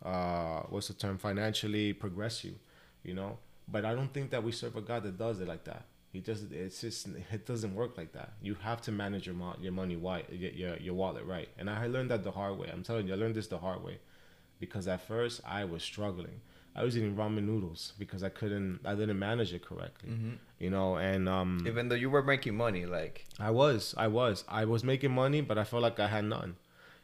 uh, 0.05 0.63
what's 0.69 0.89
the 0.89 0.95
term? 0.95 1.19
Financially 1.19 1.93
progress 1.93 2.45
you, 2.45 2.55
you 3.03 3.15
know. 3.15 3.39
But 3.71 3.85
I 3.85 3.95
don't 3.95 4.13
think 4.13 4.31
that 4.31 4.43
we 4.43 4.53
serve 4.53 4.77
a 4.77 4.81
God 4.81 5.03
that 5.03 5.19
does 5.19 5.41
it 5.41 5.49
like 5.49 5.65
that. 5.65 5.85
He 6.13 6.21
just 6.21 6.51
it's 6.53 6.81
just 6.81 7.09
it 7.33 7.47
doesn't 7.47 7.75
work 7.75 7.97
like 7.99 8.13
that. 8.13 8.33
You 8.43 8.57
have 8.63 8.81
to 8.83 8.93
manage 8.93 9.27
your 9.27 9.35
mo- 9.35 9.57
your 9.61 9.73
money 9.73 9.97
right, 9.97 10.27
your 10.33 10.77
your 10.77 10.95
wallet 10.95 11.25
right. 11.27 11.49
And 11.59 11.69
I 11.69 11.87
learned 11.87 12.11
that 12.11 12.25
the 12.25 12.31
hard 12.31 12.59
way. 12.59 12.71
I'm 12.73 12.83
telling 12.83 13.07
you, 13.07 13.15
I 13.15 13.17
learned 13.17 13.35
this 13.35 13.47
the 13.47 13.59
hard 13.59 13.85
way 13.85 13.99
because 14.61 14.89
at 14.89 15.07
first 15.07 15.41
I 15.47 15.65
was 15.65 15.83
struggling. 15.83 16.41
I 16.75 16.85
was 16.85 16.97
eating 16.97 17.17
ramen 17.17 17.45
noodles 17.45 17.93
because 17.99 18.23
I 18.23 18.29
couldn't, 18.29 18.81
I 18.85 18.95
didn't 18.95 19.19
manage 19.19 19.53
it 19.53 19.65
correctly, 19.65 20.11
mm-hmm. 20.11 20.35
you 20.61 20.71
know. 20.71 20.97
And 20.97 21.29
um, 21.29 21.65
even 21.67 21.89
though 21.89 21.97
you 21.97 22.09
were 22.09 22.23
making 22.23 22.57
money, 22.57 22.87
like 22.87 23.27
I 23.41 23.51
was, 23.51 23.95
I 23.99 24.07
was, 24.07 24.45
I 24.49 24.65
was 24.65 24.85
making 24.85 25.11
money, 25.11 25.41
but 25.41 25.59
I 25.59 25.65
felt 25.65 25.83
like 25.83 25.99
I 25.99 26.07
had 26.07 26.25
none, 26.25 26.57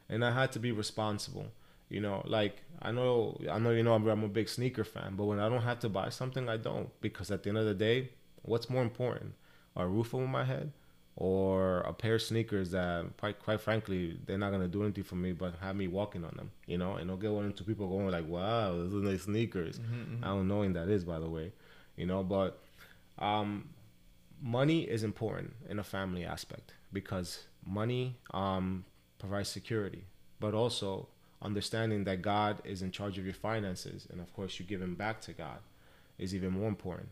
and 0.08 0.24
I 0.24 0.30
had 0.30 0.52
to 0.52 0.60
be 0.60 0.70
responsible, 0.70 1.46
you 1.94 2.00
know. 2.00 2.22
Like 2.26 2.62
I 2.82 2.90
know, 2.90 3.40
I 3.50 3.58
know, 3.58 3.70
you 3.70 3.82
know, 3.82 3.94
I'm, 3.94 4.06
I'm 4.06 4.24
a 4.24 4.28
big 4.28 4.48
sneaker 4.48 4.84
fan, 4.84 5.14
but 5.16 5.24
when 5.24 5.40
I 5.40 5.48
don't 5.48 5.62
have 5.62 5.80
to 5.80 5.88
buy 5.88 6.08
something, 6.10 6.48
I 6.48 6.56
don't 6.56 6.88
because 7.00 7.30
at 7.30 7.42
the 7.42 7.48
end 7.50 7.58
of 7.58 7.66
the 7.66 7.74
day, 7.74 8.10
what's 8.42 8.68
more 8.68 8.82
important, 8.82 9.34
a 9.76 9.86
roof 9.86 10.14
over 10.14 10.26
my 10.26 10.44
head 10.44 10.72
or 11.16 11.80
a 11.82 11.92
pair 11.92 12.16
of 12.16 12.22
sneakers 12.22 12.72
that 12.72 13.06
quite, 13.18 13.38
quite 13.38 13.60
frankly 13.60 14.18
they're 14.26 14.36
not 14.36 14.50
gonna 14.50 14.66
do 14.66 14.82
anything 14.82 15.04
for 15.04 15.14
me 15.14 15.30
but 15.30 15.54
have 15.60 15.76
me 15.76 15.86
walking 15.86 16.24
on 16.24 16.34
them 16.36 16.50
you 16.66 16.76
know 16.76 16.96
and 16.96 17.08
i'll 17.08 17.16
get 17.16 17.30
one 17.30 17.46
or 17.46 17.52
two 17.52 17.62
people 17.62 17.86
going 17.86 18.10
like 18.10 18.26
wow 18.26 18.72
those 18.72 18.92
are 18.92 18.96
nice 18.96 19.22
sneakers 19.22 19.78
mm-hmm, 19.78 19.94
mm-hmm. 19.94 20.24
i 20.24 20.26
don't 20.26 20.48
know 20.48 20.58
when 20.58 20.72
that 20.72 20.88
is 20.88 21.04
by 21.04 21.20
the 21.20 21.28
way 21.28 21.52
you 21.96 22.04
know 22.04 22.24
but 22.24 22.58
um 23.20 23.68
money 24.44 24.82
is 24.82 25.02
important 25.02 25.54
in 25.68 25.78
a 25.78 25.84
family 25.84 26.24
aspect 26.24 26.74
because 26.92 27.46
money 27.66 28.16
um, 28.32 28.84
provides 29.18 29.48
security, 29.48 30.04
but 30.38 30.54
also 30.54 31.08
understanding 31.44 32.04
that 32.04 32.22
God 32.22 32.60
is 32.64 32.82
in 32.82 32.90
charge 32.90 33.18
of 33.18 33.24
your 33.24 33.34
finances, 33.34 34.06
and 34.10 34.20
of 34.20 34.32
course 34.32 34.58
you 34.58 34.64
giving 34.64 34.94
back 34.94 35.20
to 35.22 35.32
God, 35.32 35.58
is 36.18 36.34
even 36.34 36.50
more 36.50 36.68
important 36.68 37.10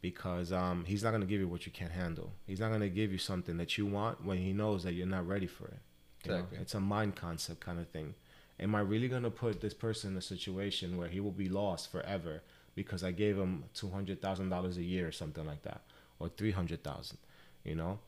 because 0.00 0.52
um, 0.52 0.84
He's 0.84 1.02
not 1.02 1.10
going 1.10 1.22
to 1.22 1.26
give 1.26 1.40
you 1.40 1.48
what 1.48 1.64
you 1.66 1.72
can't 1.72 1.92
handle. 1.92 2.32
He's 2.46 2.60
not 2.60 2.68
going 2.68 2.80
to 2.80 2.88
give 2.88 3.12
you 3.12 3.18
something 3.18 3.56
that 3.56 3.78
you 3.78 3.86
want 3.86 4.24
when 4.24 4.38
He 4.38 4.52
knows 4.52 4.84
that 4.84 4.92
you're 4.94 5.06
not 5.06 5.26
ready 5.26 5.46
for 5.46 5.66
it. 5.66 5.78
Exactly. 6.24 6.56
know? 6.56 6.62
It's 6.62 6.74
a 6.74 6.80
mind 6.80 7.16
concept 7.16 7.60
kind 7.60 7.78
of 7.78 7.88
thing. 7.88 8.14
Am 8.60 8.74
I 8.74 8.80
really 8.80 9.08
going 9.08 9.22
to 9.24 9.30
put 9.30 9.60
this 9.60 9.74
person 9.74 10.12
in 10.12 10.16
a 10.16 10.22
situation 10.22 10.96
where 10.96 11.08
he 11.08 11.18
will 11.20 11.32
be 11.32 11.48
lost 11.48 11.90
forever 11.90 12.42
because 12.74 13.02
I 13.02 13.10
gave 13.10 13.36
him 13.36 13.64
two 13.74 13.90
hundred 13.90 14.20
thousand 14.22 14.50
dollars 14.50 14.76
a 14.76 14.82
year 14.82 15.08
or 15.08 15.12
something 15.12 15.44
like 15.44 15.62
that, 15.62 15.80
or 16.20 16.28
three 16.28 16.52
hundred 16.52 16.84
thousand? 16.84 17.18
You 17.64 17.74
know, 17.74 17.98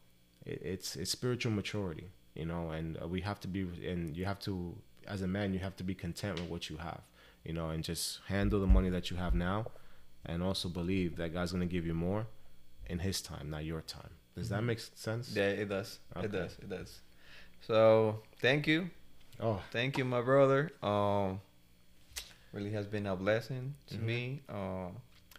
it, 0.45 0.61
it's 0.63 0.97
it's 0.97 1.11
spiritual 1.11 1.53
maturity. 1.53 2.11
You 2.35 2.47
know, 2.47 2.71
and 2.71 2.99
we 3.09 3.21
have 3.21 3.41
to 3.41 3.49
be, 3.49 3.63
and 3.87 4.17
you 4.17 4.25
have 4.25 4.41
to, 4.41 4.75
as 5.07 5.23
a 5.23 5.27
man, 5.29 5.53
you 5.53 5.61
have 5.61 5.77
to 5.77 5.85
be 5.85 5.95
content 5.95 6.41
with 6.41 6.49
what 6.49 6.69
you 6.71 6.77
have. 6.79 7.01
You 7.45 7.53
know, 7.53 7.69
and 7.71 7.85
just 7.85 8.21
handle 8.29 8.59
the 8.61 8.67
money 8.67 8.89
that 8.89 9.11
you 9.11 9.17
have 9.19 9.35
now, 9.35 9.67
and 10.25 10.43
also 10.43 10.69
believe 10.69 11.17
that 11.17 11.35
God's 11.35 11.53
going 11.53 11.67
to 11.69 11.73
give 11.73 11.85
you 11.87 11.93
more 11.95 12.27
in 12.87 13.01
His 13.01 13.21
time, 13.21 13.51
not 13.51 13.65
your 13.65 13.83
time. 13.83 14.11
Does 14.35 14.49
that 14.49 14.63
make 14.63 14.81
sense? 14.95 15.33
Yeah, 15.37 15.49
it 15.49 15.69
does. 15.69 15.99
Okay. 16.17 16.25
It 16.27 16.33
does. 16.33 16.57
It 16.63 16.69
does. 16.71 17.01
So 17.61 18.21
thank 18.41 18.67
you, 18.67 18.91
Oh, 19.41 19.61
thank 19.73 19.99
you, 19.99 20.05
my 20.05 20.21
brother. 20.23 20.71
Um, 20.83 21.41
really 22.53 22.71
has 22.73 22.87
been 22.87 23.07
a 23.07 23.17
blessing 23.17 23.75
to 23.89 23.97
Mhm. 23.97 24.01
me. 24.03 24.43
Uh, 24.49 24.89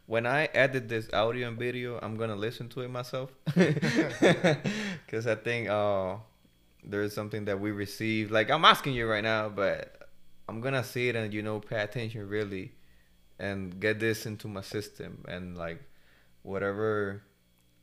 when 0.06 0.25
I 0.28 0.45
edit 0.54 0.88
this 0.89 1.10
audio 1.13 1.47
and 1.47 1.58
video, 1.58 1.97
I'm 2.01 2.17
gonna 2.17 2.36
listen 2.36 2.69
to 2.69 2.82
it 2.82 2.89
myself 2.89 3.32
because 5.06 5.25
I 5.28 5.36
think 5.36 5.69
uh, 5.69 6.17
there 6.88 7.02
is 7.04 7.13
something 7.13 7.45
that 7.45 7.60
we 7.60 7.71
receive. 7.71 8.32
Like 8.32 8.50
I'm 8.50 8.65
asking 8.65 8.93
you 8.93 9.08
right 9.08 9.24
now, 9.24 9.50
but 9.50 10.10
I'm 10.48 10.62
gonna 10.62 10.84
see 10.84 11.10
it 11.10 11.15
and 11.15 11.34
you 11.34 11.41
know 11.41 11.60
pay 11.60 11.82
attention 11.82 12.28
really, 12.30 12.71
and 13.39 13.80
get 13.80 14.00
this 14.00 14.26
into 14.26 14.48
my 14.48 14.62
system 14.62 15.24
and 15.28 15.58
like 15.58 15.82
whatever 16.43 17.21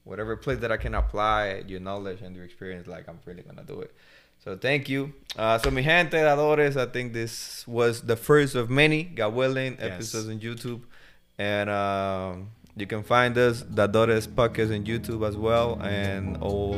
whatever 0.05 0.37
place 0.37 0.59
that 0.59 0.73
I 0.73 0.77
can 0.77 0.95
apply 0.95 1.63
your 1.67 1.81
knowledge 1.81 2.23
and 2.23 2.35
your 2.35 2.45
experience, 2.45 2.87
like 2.89 3.09
I'm 3.09 3.21
really 3.25 3.43
gonna 3.43 3.65
do 3.65 3.81
it. 3.81 3.95
So 4.43 4.57
thank 4.57 4.89
you. 4.89 5.13
Uh, 5.37 5.59
so 5.59 5.71
mi 5.71 5.83
gente, 5.83 6.15
adores, 6.19 6.77
I 6.77 6.87
think 6.87 7.13
this 7.13 7.65
was 7.69 8.01
the 8.03 8.17
first 8.17 8.57
of 8.57 8.69
many, 8.69 9.05
God 9.05 9.35
willing, 9.35 9.75
Yes. 9.79 9.93
episodes 9.93 10.29
on 10.29 10.41
YouTube. 10.41 10.81
And 11.39 11.71
um, 11.71 12.51
you 12.77 12.87
can 12.87 13.03
find 13.03 13.37
us, 13.37 13.63
Dadores 13.63 14.27
Podcast 14.27 14.75
on 14.75 14.85
YouTube 14.85 15.27
as 15.27 15.37
well, 15.37 15.81
and 15.83 16.37
all 16.39 16.75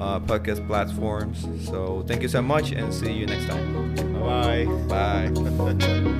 uh, 0.00 0.20
podcast 0.20 0.66
platforms. 0.66 1.46
So 1.66 2.04
thank 2.06 2.22
you 2.22 2.28
so 2.28 2.42
much, 2.42 2.72
and 2.72 2.92
see 2.92 3.12
you 3.12 3.26
next 3.26 3.46
time. 3.46 3.94
bye 4.20 4.64
Bye. 4.88 6.02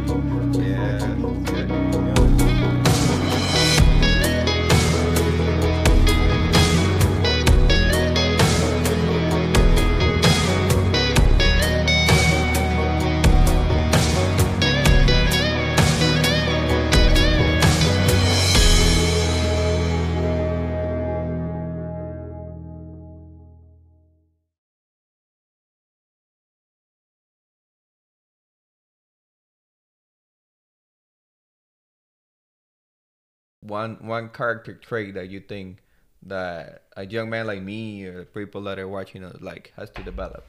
one 33.63 33.97
one 34.01 34.29
character 34.29 34.75
trait 34.75 35.15
that 35.15 35.29
you 35.29 35.41
think 35.41 35.79
that 36.23 36.83
a 36.97 37.07
young 37.07 37.31
man 37.31 37.47
like 37.47 37.63
me 37.63 38.05
or 38.05 38.25
people 38.25 38.63
that 38.63 38.79
are 38.79 38.89
watching 38.89 39.25
us 39.25 39.37
like 39.41 39.73
has 39.77 39.91
to 39.91 40.03
develop 40.03 40.45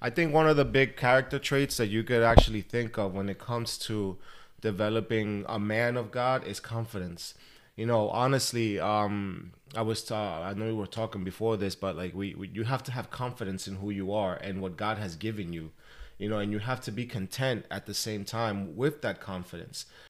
I 0.00 0.10
think 0.10 0.34
one 0.34 0.46
of 0.46 0.56
the 0.56 0.66
big 0.66 0.96
character 0.96 1.38
traits 1.38 1.78
that 1.78 1.86
you 1.86 2.02
could 2.02 2.22
actually 2.22 2.60
think 2.60 2.98
of 2.98 3.14
when 3.14 3.30
it 3.30 3.38
comes 3.38 3.78
to 3.78 4.18
developing 4.60 5.44
a 5.48 5.58
man 5.58 5.96
of 5.96 6.10
God 6.10 6.46
is 6.46 6.60
confidence. 6.60 7.34
You 7.76 7.86
know, 7.86 8.10
honestly, 8.10 8.78
um, 8.78 9.52
I 9.74 9.82
was 9.82 10.02
ta- 10.04 10.42
I 10.42 10.52
know 10.54 10.66
we 10.66 10.72
were 10.74 10.86
talking 10.86 11.24
before 11.24 11.56
this, 11.56 11.74
but 11.74 11.96
like 11.96 12.14
we, 12.14 12.34
we 12.34 12.48
you 12.48 12.64
have 12.64 12.82
to 12.84 12.92
have 12.92 13.10
confidence 13.10 13.66
in 13.66 13.76
who 13.76 13.90
you 13.90 14.12
are 14.12 14.34
and 14.36 14.60
what 14.60 14.76
God 14.76 14.98
has 14.98 15.16
given 15.16 15.52
you. 15.52 15.70
You 16.18 16.28
know, 16.28 16.38
and 16.38 16.52
you 16.52 16.60
have 16.60 16.80
to 16.82 16.92
be 16.92 17.06
content 17.06 17.64
at 17.70 17.86
the 17.86 17.94
same 17.94 18.24
time 18.24 18.76
with 18.76 19.02
that 19.02 19.20
confidence. 19.20 19.86